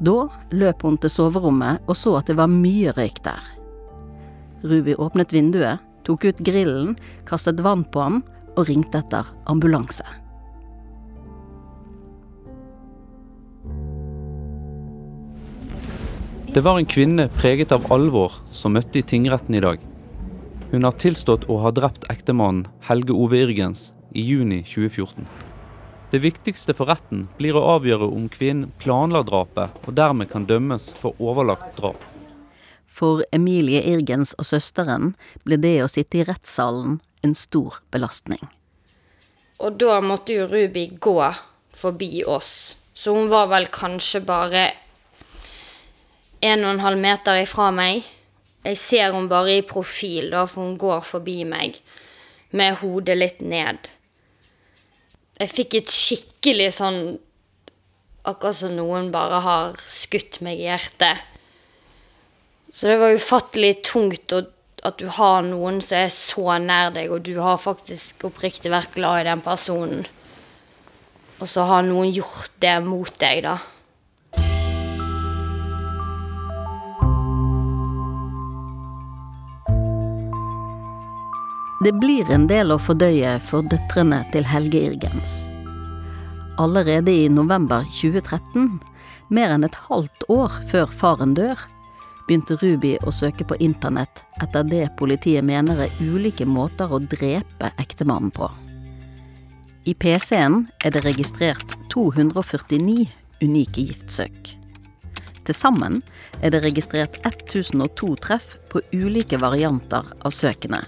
Da 0.04 0.26
løp 0.52 0.84
hun 0.84 0.98
til 1.00 1.12
soverommet 1.12 1.86
og 1.88 1.96
så 1.96 2.18
at 2.20 2.28
det 2.28 2.36
var 2.38 2.52
mye 2.52 2.92
røyk 2.98 3.22
der. 3.24 3.42
Ruby 4.66 4.96
åpnet 5.00 5.32
vinduet, 5.32 5.80
tok 6.06 6.28
ut 6.28 6.44
grillen, 6.46 6.96
kastet 7.26 7.64
vann 7.64 7.86
på 7.88 8.04
ham 8.04 8.22
og 8.56 8.68
ringte 8.70 9.00
etter 9.02 9.32
ambulanse. 9.50 10.06
Det 16.56 16.64
var 16.64 16.80
en 16.80 16.88
kvinne 16.88 17.28
preget 17.36 17.74
av 17.76 17.90
alvor 17.92 18.38
som 18.56 18.78
møtte 18.78 19.02
i 19.02 19.04
tingretten 19.04 19.58
i 19.58 19.64
dag. 19.64 19.82
Hun 20.72 20.88
har 20.88 20.96
tilstått 20.96 21.50
å 21.52 21.60
ha 21.66 21.72
drept 21.76 22.08
ektemannen 22.12 22.70
Helge 22.88 23.16
Ove 23.16 23.42
Irgens 23.44 23.90
i 24.16 24.22
juni 24.22 24.64
2014. 24.64 25.28
Det 26.12 26.22
viktigste 26.24 26.74
for 26.78 26.88
retten 26.88 27.26
blir 27.36 27.58
å 27.60 27.64
avgjøre 27.76 28.08
om 28.08 28.30
kvinnen 28.32 28.72
planla 28.80 29.20
drapet 29.28 29.74
og 29.84 29.96
dermed 29.98 30.30
kan 30.32 30.46
dømmes 30.48 30.94
for 31.02 31.18
overlagt 31.20 31.76
drap. 31.80 32.00
For 32.88 33.26
Emilie 33.36 33.82
Irgens 33.84 34.32
og 34.40 34.48
søsteren 34.48 35.16
ble 35.44 35.58
det 35.60 35.82
å 35.84 35.90
sitte 35.92 36.22
i 36.22 36.28
rettssalen 36.28 37.02
en 37.26 37.36
stor 37.36 37.82
belastning. 37.92 38.40
Og 39.60 39.76
da 39.82 40.00
måtte 40.04 40.38
jo 40.38 40.48
Ruby 40.48 40.88
gå 41.04 41.20
forbi 41.76 42.24
oss, 42.24 42.78
så 42.96 43.16
hun 43.18 43.28
var 43.32 43.50
vel 43.52 43.68
kanskje 43.68 44.24
bare 44.24 44.70
en 46.40 46.64
og 46.64 46.72
en 46.76 46.84
halv 46.86 47.02
meter 47.02 47.42
ifra 47.42 47.72
meg. 47.76 48.06
Jeg 48.64 48.80
ser 48.80 49.12
hun 49.16 49.28
bare 49.32 49.60
i 49.60 49.68
profil, 49.68 50.32
da, 50.32 50.46
for 50.48 50.64
hun 50.64 50.80
går 50.80 51.04
forbi 51.04 51.42
meg 51.48 51.82
med 52.56 52.80
hodet 52.80 53.18
litt 53.18 53.44
ned. 53.44 53.90
Jeg 55.36 55.52
fikk 55.52 55.80
et 55.82 55.92
skikkelig 55.92 56.72
sånn 56.78 57.00
Akkurat 58.26 58.58
som 58.58 58.72
noen 58.74 59.12
bare 59.14 59.38
har 59.46 59.76
skutt 59.86 60.40
meg 60.42 60.58
i 60.58 60.64
hjertet. 60.66 61.20
Så 62.74 62.90
det 62.90 62.96
var 62.98 63.14
ufattelig 63.14 63.84
tungt 63.86 64.34
at 64.34 64.98
du 64.98 65.06
har 65.14 65.44
noen 65.46 65.78
som 65.86 66.00
er 66.00 66.10
så 66.10 66.56
nær 66.58 66.90
deg, 66.96 67.12
og 67.14 67.22
du 67.28 67.36
har 67.38 67.62
faktisk 67.62 68.26
oppriktig 68.26 68.74
vært 68.74 68.98
glad 68.98 69.22
i 69.22 69.28
den 69.30 69.44
personen. 69.46 70.08
Og 71.38 71.46
så 71.52 71.68
har 71.70 71.86
noen 71.86 72.10
gjort 72.18 72.58
det 72.66 72.74
mot 72.82 73.14
deg, 73.22 73.44
da. 73.46 73.60
Det 81.84 81.92
blir 81.92 82.30
en 82.32 82.46
del 82.48 82.72
å 82.72 82.78
fordøye 82.80 83.34
for 83.44 83.66
døtrene 83.68 84.22
til 84.32 84.46
Helge 84.48 84.80
Irgens. 84.94 85.34
Allerede 86.56 87.12
i 87.12 87.26
november 87.28 87.84
2013, 87.92 88.78
mer 89.28 89.52
enn 89.52 89.68
et 89.68 89.76
halvt 89.90 90.24
år 90.32 90.56
før 90.72 90.94
faren 91.02 91.34
dør, 91.36 91.60
begynte 92.30 92.56
Ruby 92.62 92.94
å 93.04 93.12
søke 93.12 93.44
på 93.44 93.60
internett 93.60 94.24
etter 94.40 94.64
det 94.72 94.86
politiet 94.96 95.44
mener 95.44 95.84
er 95.84 96.00
ulike 96.00 96.48
måter 96.48 96.96
å 96.96 97.04
drepe 97.04 97.74
ektemannen 97.84 98.32
på. 98.32 98.48
I 99.84 100.00
PC-en 100.00 100.70
er 100.80 100.96
det 100.96 101.04
registrert 101.04 101.76
249 101.92 103.10
unike 103.44 103.90
giftsøk. 103.92 104.56
Til 105.46 105.54
sammen 105.54 106.00
er 106.40 106.56
det 106.56 106.64
registrert 106.64 107.20
1002 107.28 108.16
treff 108.24 108.54
på 108.72 108.80
ulike 108.96 109.44
varianter 109.44 110.08
av 110.24 110.32
søkene. 110.32 110.86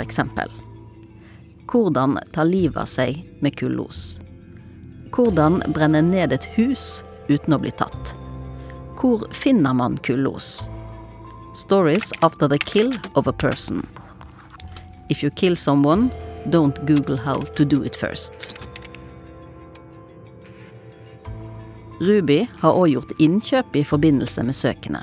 Eksempel 0.00 0.50
hvordan 1.70 2.18
ta 2.32 2.44
livet 2.44 2.76
av 2.82 2.88
seg 2.90 3.22
med 3.40 3.56
kullos. 3.58 4.18
Hvordan 5.14 5.60
brenne 5.74 6.02
ned 6.02 6.32
et 6.34 6.46
hus 6.56 7.02
uten 7.28 7.54
å 7.54 7.60
bli 7.62 7.70
tatt. 7.70 8.14
Hvor 8.98 9.26
finner 9.34 9.74
man 9.74 9.98
kullos? 10.06 10.68
Stories 11.54 12.12
after 12.22 12.48
the 12.48 12.58
kill 12.58 12.92
of 13.14 13.26
a 13.26 13.32
person. 13.32 13.86
If 15.08 15.22
you 15.22 15.30
kill 15.30 15.56
someone, 15.56 16.10
don't 16.50 16.86
google 16.86 17.16
how 17.16 17.42
to 17.56 17.64
do 17.64 17.82
it 17.82 17.96
first. 17.96 18.54
Ruby 22.00 22.46
har 22.60 22.72
òg 22.72 22.94
gjort 22.94 23.18
innkjøp 23.20 23.76
i 23.76 23.84
forbindelse 23.84 24.42
med 24.46 24.56
søkene. 24.56 25.02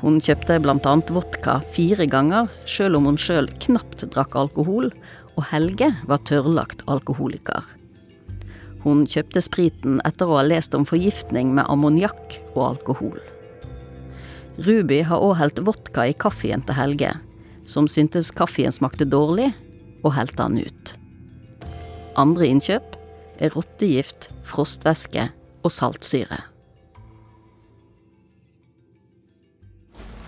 Hun 0.00 0.16
kjøpte 0.24 0.56
bl.a. 0.64 0.94
vodka 1.12 1.58
fire 1.74 2.06
ganger, 2.08 2.48
sjøl 2.64 2.96
om 2.96 3.10
hun 3.10 3.18
sjøl 3.20 3.50
knapt 3.60 4.06
drakk 4.14 4.36
alkohol, 4.38 4.88
og 5.36 5.46
Helge 5.50 5.90
var 6.08 6.22
tørrlagt 6.28 6.84
alkoholiker. 6.90 7.64
Hun 8.80 9.04
kjøpte 9.04 9.42
spriten 9.44 10.00
etter 10.08 10.28
å 10.28 10.38
ha 10.38 10.46
lest 10.46 10.74
om 10.76 10.86
forgiftning 10.88 11.52
med 11.56 11.68
ammoniakk 11.68 12.38
og 12.54 12.62
alkohol. 12.70 13.18
Ruby 14.60 15.02
har 15.04 15.20
òg 15.24 15.36
helt 15.40 15.60
vodka 15.64 16.06
i 16.08 16.16
kaffen 16.16 16.64
til 16.64 16.76
Helge, 16.76 17.12
som 17.68 17.88
syntes 17.88 18.32
kaffen 18.32 18.72
smakte 18.72 19.08
dårlig, 19.08 19.50
og 20.00 20.14
helte 20.16 20.46
han 20.46 20.56
ut. 20.56 20.94
Andre 22.20 22.48
innkjøp 22.48 22.96
er 23.40 23.52
rottegift, 23.52 24.30
frostvæske 24.48 25.28
og 25.60 25.72
saltsyre. 25.72 26.40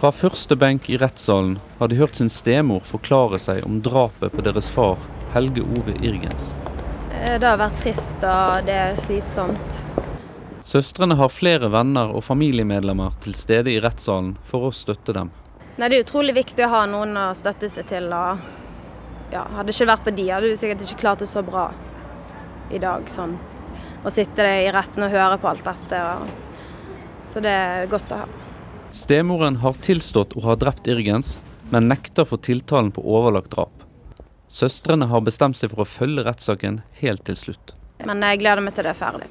Fra 0.03 0.11
første 0.11 0.57
benk 0.59 0.89
i 0.91 0.97
rettssalen 0.99 1.61
har 1.79 1.87
de 1.89 1.95
hørt 1.95 2.17
sin 2.19 2.27
stemor 2.27 2.81
forklare 2.83 3.39
seg 3.39 3.61
om 3.63 3.77
drapet 3.87 4.33
på 4.35 4.43
deres 4.43 4.67
far, 4.67 4.99
Helge 5.31 5.63
Ove 5.63 5.95
Irgens. 6.03 6.49
Eh, 7.21 7.37
det 7.39 7.47
har 7.47 7.61
vært 7.61 7.79
trist, 7.85 8.19
og 8.27 8.67
det 8.67 8.75
er 8.75 8.99
slitsomt. 8.99 9.79
Søstrene 10.67 11.15
har 11.23 11.31
flere 11.31 11.71
venner 11.71 12.11
og 12.11 12.27
familiemedlemmer 12.27 13.15
til 13.23 13.39
stede 13.39 13.71
i 13.71 13.79
rettssalen 13.79 14.35
for 14.51 14.67
å 14.67 14.73
støtte 14.75 15.15
dem. 15.21 15.31
Nei, 15.77 15.87
Det 15.87 16.01
er 16.01 16.07
utrolig 16.09 16.35
viktig 16.35 16.67
å 16.67 16.73
ha 16.75 16.83
noen 16.91 17.15
å 17.23 17.31
støtte 17.39 17.71
seg 17.71 17.87
til. 17.87 18.11
og 18.11 18.43
ja, 19.31 19.47
Hadde 19.55 19.71
det 19.71 19.79
ikke 19.79 19.91
vært 19.95 20.07
for 20.11 20.19
de, 20.19 20.29
hadde 20.35 20.51
du 20.51 20.59
sikkert 20.59 20.83
ikke 20.83 21.03
klart 21.07 21.23
det 21.23 21.31
så 21.31 21.47
bra 21.47 21.71
i 22.75 22.83
dag. 22.83 23.07
sånn. 23.07 23.39
Å 24.03 24.11
sitte 24.11 24.43
i 24.67 24.71
retten 24.75 25.07
og 25.07 25.15
høre 25.15 25.39
på 25.39 25.47
alt 25.47 25.63
dette. 25.63 26.07
Og, 26.11 26.27
så 27.23 27.39
det 27.39 27.55
er 27.55 27.87
godt 27.87 28.11
å 28.11 28.25
ha. 28.27 28.42
Stemoren 28.93 29.57
har 29.57 29.73
tilstått 29.81 30.35
å 30.37 30.43
ha 30.45 30.55
drept 30.61 30.87
Irgens, 30.87 31.39
men 31.73 31.87
nekter 31.89 32.27
for 32.29 32.37
tiltalen 32.45 32.91
på 32.93 33.01
overlagt 33.01 33.55
drap. 33.55 33.87
Søstrene 34.53 35.07
har 35.09 35.23
bestemt 35.25 35.57
seg 35.57 35.73
for 35.73 35.87
å 35.87 35.89
følge 35.89 36.27
rettssaken 36.27 36.83
helt 37.01 37.25
til 37.25 37.39
slutt. 37.41 37.73
Men 38.05 38.21
jeg 38.21 38.43
gleder 38.43 38.61
meg 38.61 38.77
til 38.77 38.85
det 38.85 38.93
er 38.93 38.99
ferdig. 38.99 39.31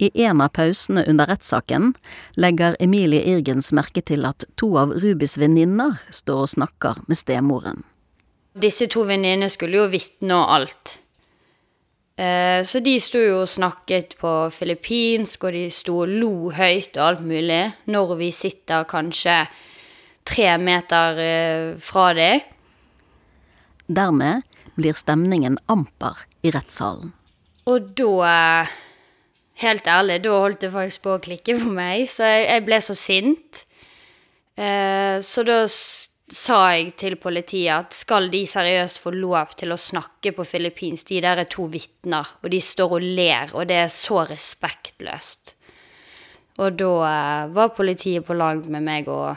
I 0.00 0.08
en 0.24 0.40
av 0.40 0.54
pausene 0.56 1.04
under 1.12 1.28
rettssaken 1.28 1.92
legger 2.40 2.78
Emilie 2.80 3.20
Irgens 3.34 3.68
merke 3.76 4.00
til 4.00 4.24
at 4.24 4.48
to 4.56 4.70
av 4.80 4.96
Rubis 5.04 5.36
venninner 5.36 6.00
står 6.08 6.46
og 6.46 6.52
snakker 6.54 7.04
med 7.04 7.20
stemoren. 7.20 7.84
Disse 8.56 8.88
to 8.88 9.04
venninnene 9.12 9.52
skulle 9.52 9.76
jo 9.76 9.90
vitne 9.92 10.40
og 10.40 10.56
alt. 10.56 10.96
Eh, 12.16 12.60
så 12.68 12.82
de 12.84 12.98
sto 13.00 13.20
jo 13.20 13.40
og 13.42 13.50
snakket 13.50 14.16
på 14.20 14.32
filippinsk, 14.52 15.48
og 15.48 15.56
de 15.56 15.66
sto 15.72 16.02
og 16.04 16.12
lo 16.12 16.50
høyt 16.52 16.96
og 16.98 17.06
alt 17.06 17.24
mulig, 17.24 17.62
når 17.88 18.16
vi 18.20 18.30
sitter 18.36 18.84
kanskje 18.88 19.38
tre 20.28 20.52
meter 20.60 21.22
eh, 21.24 21.66
fra 21.80 22.12
dem. 22.18 22.44
Dermed 23.88 24.44
blir 24.76 24.96
stemningen 24.96 25.58
amper 25.72 26.24
i 26.44 26.52
rettssalen. 26.54 27.12
Og 27.68 27.92
da 27.96 28.66
Helt 29.62 29.86
ærlig, 29.86 30.22
da 30.24 30.32
holdt 30.42 30.62
det 30.64 30.72
faktisk 30.72 31.02
på 31.04 31.12
å 31.14 31.20
klikke 31.22 31.54
for 31.60 31.74
meg, 31.76 32.08
så 32.10 32.26
jeg, 32.26 32.46
jeg 32.48 32.62
ble 32.66 32.78
så 32.82 32.94
sint. 32.98 33.60
Eh, 34.58 35.20
så 35.22 35.44
da 35.46 35.58
sa 36.32 36.58
jeg 36.72 36.94
til 36.96 37.18
politiet 37.20 37.72
at 37.74 37.94
skal 37.96 38.30
de 38.32 38.42
seriøst 38.48 39.02
få 39.02 39.12
lov 39.14 39.52
til 39.60 39.74
å 39.74 39.80
snakke 39.80 40.32
på 40.32 40.46
filippinsk, 40.48 41.10
de 41.10 41.20
der 41.24 41.42
er 41.42 41.50
to 41.50 41.66
vitner, 41.68 42.28
og 42.40 42.52
de 42.54 42.60
står 42.64 42.96
og 42.96 43.04
ler, 43.04 43.52
og 43.52 43.68
det 43.68 43.82
er 43.84 43.92
så 43.92 44.24
respektløst. 44.30 45.54
Og 46.60 46.78
da 46.80 46.92
eh, 47.08 47.52
var 47.52 47.74
politiet 47.76 48.24
på 48.24 48.36
lag 48.36 48.64
med 48.64 48.84
meg 48.84 49.08
og 49.12 49.36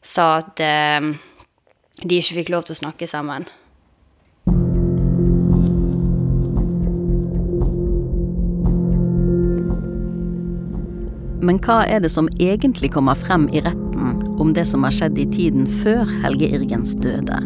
sa 0.00 0.38
at 0.40 0.60
eh, 0.64 1.10
de 2.00 2.20
ikke 2.20 2.40
fikk 2.40 2.52
lov 2.54 2.68
til 2.68 2.78
å 2.78 2.82
snakke 2.84 3.08
sammen. 3.08 3.48
Men 11.40 11.56
hva 11.64 11.82
er 11.88 12.02
det 12.04 12.12
som 12.12 12.28
egentlig 12.36 12.92
kommer 12.92 13.16
frem 13.16 13.48
i 13.48 13.64
retten 13.64 13.79
om 14.40 14.54
det 14.56 14.64
som 14.64 14.84
har 14.86 14.94
skjedd 14.94 15.18
i 15.20 15.26
tiden 15.28 15.66
før 15.82 16.08
Helge 16.22 16.48
Irgens 16.56 16.94
døde? 17.04 17.42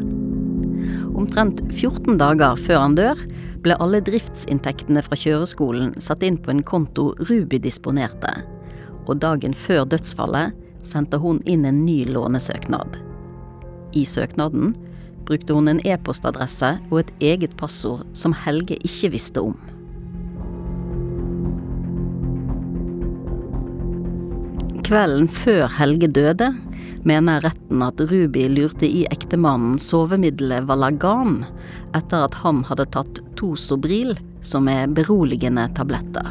Omtrent 1.18 1.62
14 1.72 2.18
dager 2.20 2.58
før 2.60 2.84
han 2.84 2.94
dør, 2.98 3.18
ble 3.64 3.74
alle 3.82 3.98
driftsinntektene 4.04 5.02
fra 5.02 5.18
kjøreskolen 5.18 5.94
satt 6.02 6.22
inn 6.26 6.38
på 6.38 6.52
en 6.52 6.62
konto 6.66 7.10
Ruby 7.26 7.58
disponerte, 7.64 8.30
og 9.08 9.18
dagen 9.24 9.56
før 9.58 9.88
dødsfallet 9.90 10.54
sendte 10.84 11.18
hun 11.18 11.40
inn 11.50 11.64
en 11.66 11.82
ny 11.86 12.04
lånesøknad. 12.14 12.98
I 13.94 14.04
søknaden 14.06 14.74
brukte 15.26 15.56
hun 15.56 15.70
en 15.72 15.80
e-postadresse 15.86 16.76
og 16.90 17.00
et 17.00 17.14
eget 17.32 17.56
passord 17.58 18.04
som 18.14 18.36
Helge 18.44 18.76
ikke 18.84 19.14
visste 19.16 19.42
om. 19.42 19.56
Kvelden 24.84 25.30
før 25.32 25.66
Helge 25.78 26.10
døde, 26.12 26.50
mener 27.04 27.40
retten 27.44 27.82
at 27.84 28.00
Ruby 28.00 28.48
lurte 28.48 28.86
i 28.88 29.04
ektemannen 29.12 29.78
sovemiddelet 29.80 30.64
Valagan 30.68 31.42
etter 31.94 32.24
at 32.26 32.36
han 32.40 32.62
hadde 32.68 32.86
tatt 32.96 33.20
to 33.38 33.52
Sobril, 33.60 34.14
som 34.44 34.68
er 34.68 34.90
beroligende 34.92 35.66
tabletter. 35.76 36.30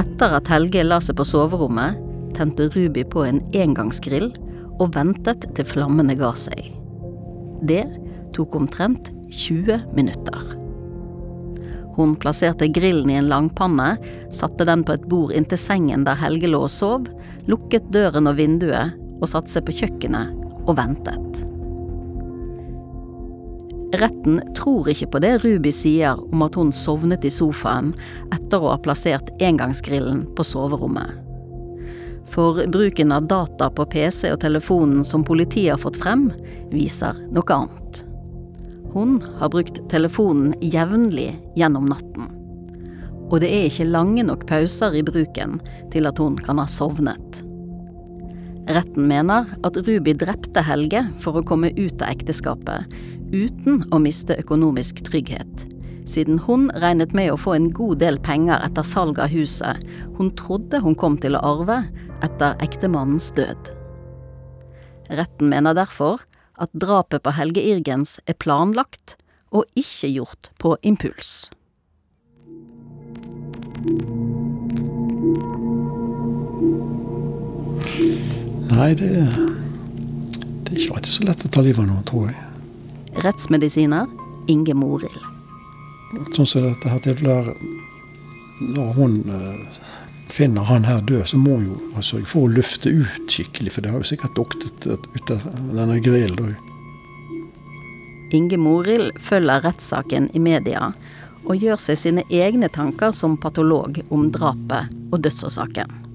Etter 0.00 0.36
at 0.38 0.50
Helge 0.52 0.84
la 0.86 1.00
seg 1.02 1.18
på 1.18 1.26
soverommet, 1.26 1.98
tente 2.36 2.68
Ruby 2.74 3.04
på 3.08 3.24
en 3.26 3.40
engangsgrill 3.56 4.30
og 4.76 4.92
ventet 4.96 5.48
til 5.56 5.68
flammene 5.68 6.16
ga 6.18 6.32
seg. 6.36 6.70
Det 7.66 7.84
tok 8.36 8.58
omtrent 8.58 9.10
20 9.32 9.88
minutter. 9.96 10.52
Hun 11.96 12.12
plasserte 12.20 12.68
grillen 12.68 13.08
i 13.10 13.16
en 13.16 13.30
langpanne, 13.30 13.94
satte 14.28 14.66
den 14.68 14.84
på 14.84 14.98
et 14.98 15.08
bord 15.08 15.32
inntil 15.32 15.60
sengen 15.60 16.04
der 16.04 16.18
Helge 16.20 16.50
lå 16.52 16.60
og 16.66 16.72
sov, 16.72 17.08
lukket 17.48 17.88
døren 17.94 18.28
og 18.28 18.36
vinduet 18.36 19.05
og 19.20 19.28
satte 19.30 19.52
seg 19.52 19.66
på 19.66 19.76
kjøkkenet 19.80 20.32
og 20.66 20.76
ventet. 20.78 21.42
Retten 23.96 24.40
tror 24.56 24.88
ikke 24.90 25.08
på 25.12 25.20
det 25.22 25.36
Ruby 25.44 25.70
sier 25.72 26.18
om 26.18 26.42
at 26.44 26.56
hun 26.58 26.72
sovnet 26.74 27.24
i 27.24 27.30
sofaen 27.32 27.92
etter 28.34 28.58
å 28.58 28.72
ha 28.74 28.80
plassert 28.82 29.30
engangsgrillen 29.40 30.24
på 30.36 30.44
soverommet. 30.44 31.22
For 32.26 32.66
bruken 32.66 33.14
av 33.14 33.28
data 33.30 33.70
på 33.70 33.86
PC 33.86 34.32
og 34.34 34.40
telefonen 34.42 35.06
som 35.06 35.24
politiet 35.24 35.76
har 35.76 35.80
fått 35.80 36.00
frem, 36.02 36.28
viser 36.74 37.14
noe 37.30 37.54
annet. 37.54 38.02
Hun 38.96 39.20
har 39.38 39.52
brukt 39.54 39.78
telefonen 39.92 40.56
jevnlig 40.60 41.30
gjennom 41.56 41.86
natten. 41.92 42.32
Og 43.30 43.40
det 43.42 43.50
er 43.52 43.68
ikke 43.70 43.88
lange 43.90 44.26
nok 44.26 44.46
pauser 44.50 44.98
i 44.98 45.06
bruken 45.06 45.60
til 45.94 46.10
at 46.10 46.18
hun 46.22 46.38
kan 46.42 46.58
ha 46.62 46.66
sovnet. 46.70 47.45
Retten 48.66 49.06
mener 49.06 49.46
at 49.62 49.76
Ruby 49.86 50.10
drepte 50.18 50.62
Helge 50.66 51.04
for 51.22 51.38
å 51.38 51.44
komme 51.46 51.70
ut 51.78 52.02
av 52.02 52.10
ekteskapet, 52.10 52.90
uten 53.30 53.84
å 53.94 54.00
miste 54.02 54.34
økonomisk 54.42 55.04
trygghet, 55.06 55.66
siden 56.06 56.40
hun 56.42 56.66
regnet 56.82 57.14
med 57.14 57.30
å 57.30 57.38
få 57.38 57.54
en 57.54 57.68
god 57.74 58.00
del 58.02 58.18
penger 58.26 58.64
etter 58.66 58.86
salg 58.86 59.20
av 59.22 59.30
huset 59.30 59.82
hun 60.18 60.32
trodde 60.38 60.80
hun 60.82 60.98
kom 60.98 61.18
til 61.22 61.38
å 61.38 61.44
arve 61.46 61.78
etter 62.26 62.58
ektemannens 62.64 63.30
død. 63.38 63.70
Retten 65.14 65.52
mener 65.52 65.76
derfor 65.78 66.24
at 66.58 66.72
drapet 66.74 67.22
på 67.22 67.36
Helge 67.38 67.62
Irgens 67.62 68.16
er 68.26 68.34
planlagt 68.34 69.14
og 69.54 69.62
ikke 69.78 70.10
gjort 70.10 70.50
på 70.58 70.74
impuls. 70.82 71.52
Nei, 78.70 78.94
det, 78.98 79.10
det 80.66 80.72
er 80.72 80.80
ikke 80.80 80.98
alltid 80.98 81.12
så 81.12 81.26
lett 81.28 81.44
å 81.46 81.50
ta 81.54 81.62
livet 81.62 81.84
av 81.84 81.90
noen, 81.90 82.04
tror 82.08 82.30
jeg. 82.30 82.42
Rettsmedisiner 83.24 84.10
Inge 84.50 84.74
Morild. 84.76 85.22
Sånn 86.34 86.48
som 86.48 86.64
dette 86.64 86.90
her 86.90 87.00
tilfellet 87.02 87.56
Når 88.62 88.92
hun 88.96 89.16
eh, 89.26 89.80
finner 90.32 90.64
han 90.68 90.86
her 90.86 91.02
død, 91.04 91.26
så 91.28 91.38
må 91.40 91.58
hun 91.58 91.66
jo 91.68 92.04
sørge 92.04 92.30
for 92.30 92.46
å 92.46 92.54
lufte 92.56 92.90
ut 92.90 93.28
skikkelig, 93.30 93.74
for 93.74 93.84
det 93.84 93.92
har 93.92 94.02
jo 94.02 94.10
sikkert 94.10 94.38
duktet 94.38 94.86
ut 94.88 95.34
av 95.34 95.44
denne 95.74 95.98
grillen. 96.04 96.56
Inge 98.34 98.58
Morild 98.58 99.20
følger 99.22 99.62
rettssaken 99.66 100.30
i 100.34 100.42
media 100.42 100.90
og 101.46 101.62
gjør 101.62 101.78
seg 101.78 102.00
sine 102.00 102.24
egne 102.32 102.70
tanker 102.72 103.14
som 103.14 103.36
patolog 103.38 104.00
om 104.10 104.26
drapet 104.34 104.90
og 105.12 105.22
dødsårsaken. 105.22 106.05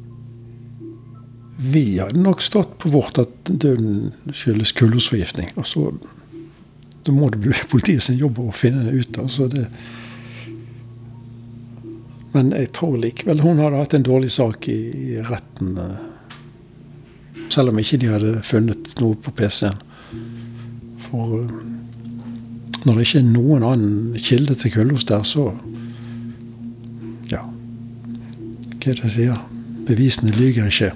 Vi 1.62 2.00
hadde 2.00 2.22
nok 2.22 2.42
stått 2.42 2.78
på 2.82 2.90
vårt 2.90 3.20
at 3.22 3.34
døden 3.46 4.12
skyldes 4.34 4.74
kullosforgiftning. 4.78 5.52
Og 5.62 5.68
så 5.70 5.92
da 7.06 7.14
må 7.14 7.30
det 7.34 7.42
bli 7.42 7.54
politiet 7.72 8.06
sin 8.06 8.18
jobb 8.18 8.40
å 8.42 8.52
finne 8.56 8.88
det 8.88 9.04
ut. 9.04 9.20
Altså 9.22 9.48
det, 9.52 9.68
men 12.32 12.54
jeg 12.56 12.72
tror 12.78 12.96
likevel 13.02 13.44
hun 13.44 13.60
hadde 13.60 13.82
hatt 13.82 13.96
en 13.98 14.08
dårlig 14.08 14.32
sak 14.32 14.70
i, 14.72 14.80
i 15.16 15.24
retten. 15.28 15.76
Eh, 15.82 17.42
selv 17.52 17.74
om 17.74 17.82
ikke 17.82 18.00
de 18.00 18.12
hadde 18.12 18.36
funnet 18.48 18.94
noe 19.02 19.18
på 19.20 19.34
PC-en. 19.36 19.82
For 21.10 21.42
eh, 21.42 21.58
når 22.86 22.98
det 22.98 23.08
ikke 23.08 23.20
er 23.20 23.28
noen 23.28 23.66
annen 23.68 24.22
kilde 24.24 24.56
til 24.58 24.76
kullos 24.78 25.08
der, 25.10 25.28
så 25.28 25.52
Ja. 27.32 27.44
Hva 28.82 28.92
er 28.92 28.96
det 28.98 29.04
jeg 29.10 29.16
sier? 29.18 29.42
Bevisene 29.88 30.32
lyver 30.36 30.70
ikke. 30.70 30.92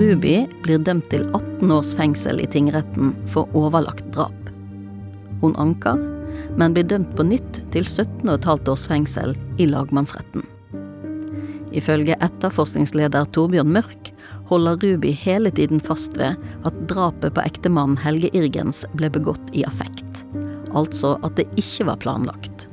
Ruby 0.00 0.46
blir 0.64 0.80
dømt 0.80 1.10
til 1.12 1.26
18 1.36 1.72
års 1.74 1.90
fengsel 1.98 2.40
i 2.40 2.48
tingretten 2.48 3.12
for 3.28 3.50
overlagt 3.58 4.06
drap. 4.14 4.48
Hun 5.42 5.52
anker, 5.60 6.00
men 6.56 6.72
blir 6.72 6.88
dømt 6.88 7.12
på 7.18 7.26
nytt 7.26 7.60
til 7.74 7.84
17,5 7.84 8.70
års 8.72 8.86
fengsel 8.88 9.36
i 9.60 9.68
lagmannsretten. 9.68 10.46
Ifølge 11.76 12.16
etterforskningsleder 12.18 13.28
Torbjørn 13.34 13.70
Mørk 13.76 14.10
holder 14.50 14.80
Ruby 14.82 15.12
hele 15.14 15.50
tiden 15.54 15.80
fast 15.80 16.18
ved 16.18 16.38
at 16.66 16.80
drapet 16.90 17.34
på 17.36 17.44
ektemannen 17.44 18.00
Helge 18.02 18.32
Irgens 18.36 18.82
ble 18.98 19.10
begått 19.12 19.54
i 19.56 19.64
affekt. 19.66 20.24
Altså 20.74 21.16
at 21.26 21.38
det 21.38 21.48
ikke 21.60 21.86
var 21.90 22.00
planlagt. 22.02 22.66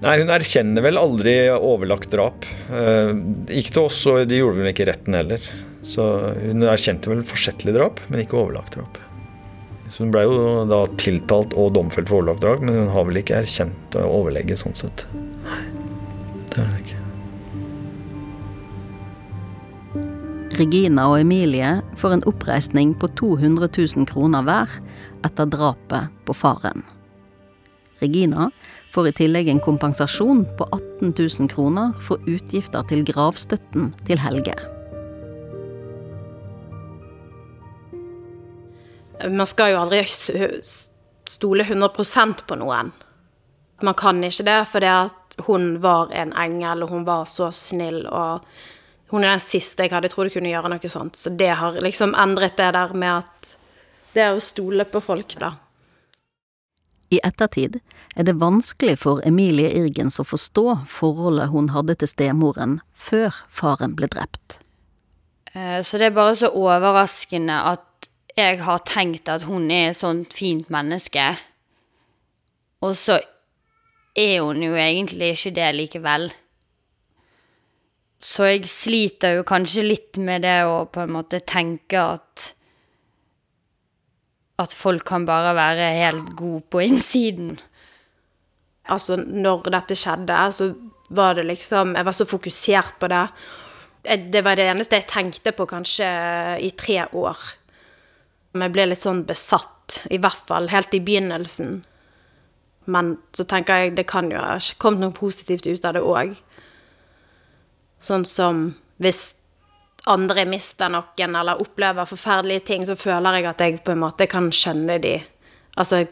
Nei, 0.00 0.16
Hun 0.22 0.32
erkjenner 0.32 0.84
vel 0.84 0.96
aldri 0.96 1.34
overlagt 1.52 2.10
drap. 2.12 2.46
Eh, 2.72 3.12
ikke 3.60 3.74
til 3.74 3.82
oss, 3.84 4.00
og 4.08 4.22
det 4.30 4.38
gjorde 4.40 4.62
hun 4.62 4.70
ikke 4.70 4.86
i 4.86 4.90
retten 4.90 5.16
heller. 5.18 5.44
Så 5.84 6.06
Hun 6.40 6.64
erkjente 6.68 7.12
vel 7.12 7.24
forsettlig 7.26 7.76
drap, 7.76 8.00
men 8.08 8.24
ikke 8.24 8.38
overlagt 8.40 8.78
drap. 8.78 8.96
Så 9.90 10.04
Hun 10.04 10.14
ble 10.14 10.24
jo 10.24 10.64
da 10.70 10.84
tiltalt 11.00 11.52
og 11.58 11.74
domfelt 11.76 12.08
for 12.08 12.22
overlagt 12.22 12.44
drap, 12.44 12.64
men 12.64 12.78
hun 12.78 12.94
har 12.94 13.04
vel 13.08 13.20
ikke 13.20 13.42
erkjent 13.42 13.98
overlegget 14.00 14.62
sånn 14.62 14.78
sett. 14.78 15.04
Nei, 15.44 15.64
det 16.48 16.62
har 16.62 16.70
hun 16.70 16.80
ikke. 16.84 16.89
Regina 20.60 21.06
og 21.08 21.22
Emilie 21.22 21.78
får 21.96 22.18
en 22.18 22.24
oppreisning 22.28 22.90
på 23.00 23.08
200 23.16 23.70
000 23.96 24.08
kroner 24.10 24.44
hver 24.44 24.72
etter 25.24 25.46
drapet 25.48 26.10
på 26.28 26.34
faren. 26.36 26.82
Regina 28.02 28.50
får 28.92 29.08
i 29.08 29.12
tillegg 29.22 29.48
en 29.48 29.62
kompensasjon 29.64 30.42
på 30.58 30.66
18 30.68 31.14
000 31.16 31.48
kroner 31.52 31.94
for 32.04 32.20
utgifter 32.28 32.84
til 32.90 33.06
gravstøtten 33.08 33.88
til 34.08 34.20
Helge. 34.20 34.56
Man 39.30 39.48
skal 39.48 39.72
jo 39.72 39.80
aldri 39.86 40.02
stole 41.28 41.64
100% 41.64 42.44
på 42.48 42.58
noen. 42.60 42.92
Man 43.80 43.96
kan 43.96 44.20
ikke 44.28 44.44
det 44.48 44.58
fordi 44.74 44.92
at 44.92 45.40
hun 45.46 45.78
var 45.80 46.12
en 46.12 46.34
engel, 46.36 46.84
og 46.84 46.92
hun 46.92 47.08
var 47.08 47.24
så 47.28 47.48
snill 47.54 48.02
og 48.08 48.44
hun 49.10 49.24
er 49.24 49.34
den 49.34 49.42
siste 49.42 49.86
jeg 49.86 49.94
hadde 49.94 50.10
trodd 50.12 50.30
kunne 50.34 50.52
gjøre 50.52 50.70
noe 50.72 50.92
sånt. 50.92 51.18
Så 51.18 51.32
det 51.34 51.50
har 51.58 51.78
liksom 51.82 52.14
endret 52.18 52.58
det 52.60 52.70
der 52.76 52.94
med 52.94 53.24
at 53.24 53.56
Det 54.10 54.24
er 54.24 54.34
å 54.34 54.42
stole 54.42 54.82
på 54.90 54.98
folk, 54.98 55.36
da. 55.38 55.52
I 57.14 57.20
ettertid 57.22 57.76
er 58.18 58.26
det 58.26 58.36
vanskelig 58.38 58.96
for 59.02 59.20
Emilie 59.26 59.70
Irgens 59.78 60.18
å 60.18 60.24
forstå 60.26 60.64
forholdet 60.90 61.50
hun 61.50 61.70
hadde 61.74 61.94
til 61.98 62.10
stemoren 62.10 62.80
før 62.94 63.38
faren 63.46 63.94
ble 63.98 64.08
drept. 64.10 64.58
Eh, 65.54 65.78
så 65.82 65.98
det 65.98 66.10
er 66.10 66.18
bare 66.18 66.36
så 66.38 66.50
overraskende 66.54 67.56
at 67.70 68.10
jeg 68.38 68.60
har 68.62 68.82
tenkt 68.86 69.30
at 69.30 69.46
hun 69.46 69.70
er 69.74 69.90
et 69.90 69.98
sånt 69.98 70.34
fint 70.34 70.70
menneske, 70.70 71.32
og 72.82 72.94
så 72.96 73.18
er 74.16 74.40
hun 74.40 74.62
jo 74.62 74.76
egentlig 74.78 75.34
ikke 75.34 75.54
det 75.58 75.70
likevel. 75.76 76.30
Så 78.20 78.50
jeg 78.50 78.68
sliter 78.68 79.38
jo 79.38 79.46
kanskje 79.48 79.86
litt 79.86 80.18
med 80.20 80.44
det 80.44 80.60
å 80.68 80.84
på 80.92 81.04
en 81.04 81.14
måte 81.16 81.40
tenke 81.40 82.00
at 82.00 82.50
At 84.60 84.74
folk 84.76 85.06
kan 85.08 85.24
bare 85.24 85.54
være 85.56 85.86
helt 85.96 86.34
gode 86.36 86.66
på 86.68 86.82
innsiden. 86.84 87.54
Altså, 88.92 89.16
når 89.16 89.70
dette 89.72 89.96
skjedde, 89.96 90.36
så 90.52 90.74
var 91.08 91.38
det 91.38 91.46
liksom 91.48 91.94
Jeg 91.96 92.04
var 92.04 92.12
så 92.12 92.26
fokusert 92.28 92.98
på 93.00 93.08
det. 93.08 93.22
Det 94.04 94.44
var 94.44 94.56
det 94.56 94.68
eneste 94.68 95.00
jeg 95.00 95.08
tenkte 95.08 95.52
på 95.56 95.66
kanskje 95.68 96.10
i 96.60 96.70
tre 96.76 97.06
år. 97.12 97.40
Jeg 98.52 98.72
ble 98.74 98.86
litt 98.90 99.00
sånn 99.00 99.24
besatt, 99.24 100.02
i 100.10 100.18
hvert 100.18 100.46
fall 100.48 100.68
helt 100.68 100.94
i 100.94 101.00
begynnelsen. 101.00 101.82
Men 102.90 103.14
så 103.36 103.44
tenker 103.44 103.84
jeg 103.84 103.96
det 103.98 104.08
kan 104.10 104.30
jo 104.32 104.40
ha 104.40 104.56
kommet 104.78 105.04
noe 105.04 105.16
positivt 105.16 105.68
ut 105.68 105.84
av 105.84 105.96
det 105.96 106.02
òg. 106.04 106.34
Sånn 108.00 108.24
som 108.24 108.70
hvis 109.00 109.30
andre 110.08 110.46
mister 110.48 110.88
noen 110.92 111.36
eller 111.36 111.60
opplever 111.60 112.08
forferdelige 112.08 112.64
ting, 112.70 112.86
så 112.88 112.96
føler 112.96 113.38
jeg 113.38 113.48
at 113.50 113.64
jeg 113.64 113.82
på 113.84 113.94
en 113.94 114.02
måte 114.06 114.28
kan 114.30 114.50
skjønne 114.52 115.00
de 115.02 115.18
Altså 115.78 116.02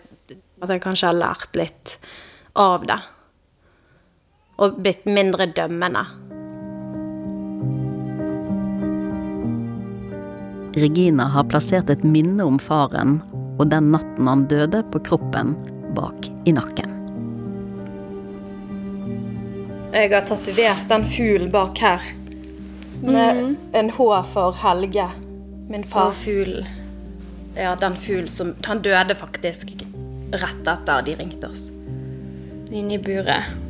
at 0.62 0.70
jeg 0.70 0.81
kanskje 0.81 1.09
har 1.09 1.16
lært 1.18 1.57
litt 1.59 1.96
av 2.57 2.85
det. 2.87 2.96
Og 4.62 4.79
blitt 4.79 5.03
mindre 5.05 5.48
dømmende. 5.51 6.05
Regina 10.79 11.27
har 11.35 11.48
plassert 11.51 11.90
et 11.90 12.07
minne 12.07 12.46
om 12.46 12.61
faren 12.62 13.18
og 13.59 13.66
den 13.72 13.90
natten 13.94 14.31
han 14.31 14.46
døde, 14.51 14.85
på 14.92 15.03
kroppen 15.03 15.57
bak 15.98 16.31
i 16.46 16.55
nakken. 16.55 16.98
Jeg 19.92 20.11
har 20.12 20.27
tatovert 20.29 20.88
den 20.88 21.07
fuglen 21.09 21.51
bak 21.51 21.79
her. 21.81 22.03
Med 23.03 23.37
mm. 23.37 23.57
en 23.72 23.90
H 23.90 24.09
for 24.33 24.57
Helge, 24.62 25.07
min 25.68 25.85
far. 25.85 26.12
fugl. 26.12 26.66
Ja, 27.57 27.74
den 27.81 27.96
fuglen 27.96 28.29
som 28.29 28.55
Han 28.64 28.83
døde 28.83 29.14
faktisk 29.14 29.72
rett 30.33 30.68
etter 30.68 31.03
de 31.07 31.14
ringte 31.16 31.48
oss. 31.48 31.70
Inni 32.70 32.98
buret. 32.98 33.67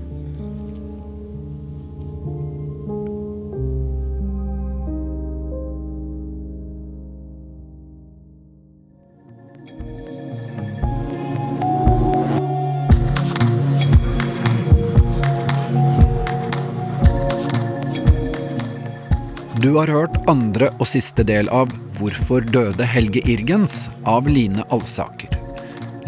Du 19.68 19.74
har 19.76 19.90
hørt 19.92 20.14
andre 20.32 20.70
og 20.80 20.88
siste 20.88 21.20
del 21.28 21.50
av 21.52 21.68
Hvorfor 21.98 22.40
døde 22.54 22.86
Helge 22.88 23.20
Irgens? 23.28 23.82
av 24.08 24.24
Line 24.24 24.64
Alsaker. 24.72 25.28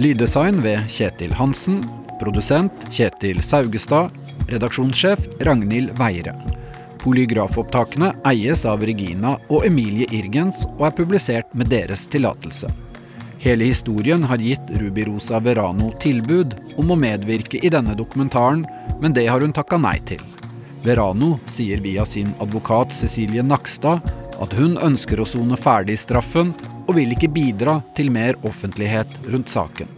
Lyddesign 0.00 0.62
ved 0.64 0.86
Kjetil 0.88 1.34
Hansen. 1.36 1.82
Produsent 2.22 2.86
Kjetil 2.88 3.42
Saugestad. 3.44 4.16
Redaksjonssjef 4.48 5.28
Ragnhild 5.44 5.92
Veire. 6.00 6.32
Polygrafopptakene 7.04 8.14
eies 8.32 8.64
av 8.64 8.80
Regina 8.88 9.36
og 9.50 9.68
Emilie 9.68 10.08
Irgens 10.08 10.64
og 10.78 10.86
er 10.88 10.96
publisert 11.04 11.52
med 11.52 11.68
deres 11.68 12.08
tillatelse. 12.08 12.72
Hele 13.44 13.68
historien 13.68 14.24
har 14.24 14.40
gitt 14.40 14.72
Ruby 14.80 15.04
Rosa 15.12 15.44
Verano 15.44 15.92
tilbud 16.00 16.56
om 16.80 16.96
å 16.96 17.02
medvirke 17.04 17.60
i 17.60 17.76
denne 17.76 17.92
dokumentaren, 17.92 18.64
men 19.04 19.12
det 19.12 19.28
har 19.28 19.44
hun 19.44 19.52
takka 19.52 19.76
nei 19.76 19.98
til. 20.08 20.24
Verano 20.84 21.38
sier 21.50 21.80
via 21.84 22.04
sin 22.08 22.32
advokat 22.40 22.92
Cecilie 22.92 23.42
Nakstad 23.42 24.00
at 24.40 24.54
hun 24.56 24.78
ønsker 24.80 25.20
å 25.20 25.26
sone 25.28 25.58
ferdig 25.60 25.98
straffen, 26.00 26.54
og 26.88 26.96
vil 26.96 27.12
ikke 27.14 27.28
bidra 27.30 27.76
til 27.94 28.08
mer 28.10 28.38
offentlighet 28.48 29.12
rundt 29.30 29.52
saken. 29.52 29.90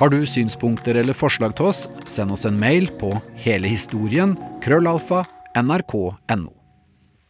Har 0.00 0.10
du 0.10 0.18
synspunkter 0.26 0.98
eller 0.98 1.14
forslag 1.14 1.54
til 1.56 1.70
oss, 1.70 1.86
send 2.10 2.34
oss 2.34 2.42
en 2.48 2.58
mail 2.58 2.88
på 2.98 3.12
helehistorien 3.44 4.34
krøllalfa 4.64 5.22
nrk.no. 5.62 6.50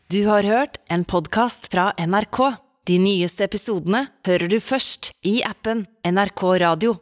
Du 0.09 0.25
har 0.29 0.49
hørt 0.49 0.81
en 0.93 1.05
podkast 1.05 1.69
fra 1.73 1.91
NRK. 2.01 2.41
De 2.89 2.99
nyeste 2.99 3.45
episodene 3.45 4.07
hører 4.27 4.49
du 4.51 4.59
først 4.61 5.13
i 5.29 5.41
appen 5.47 5.85
NRK 6.09 6.43
Radio. 6.65 6.97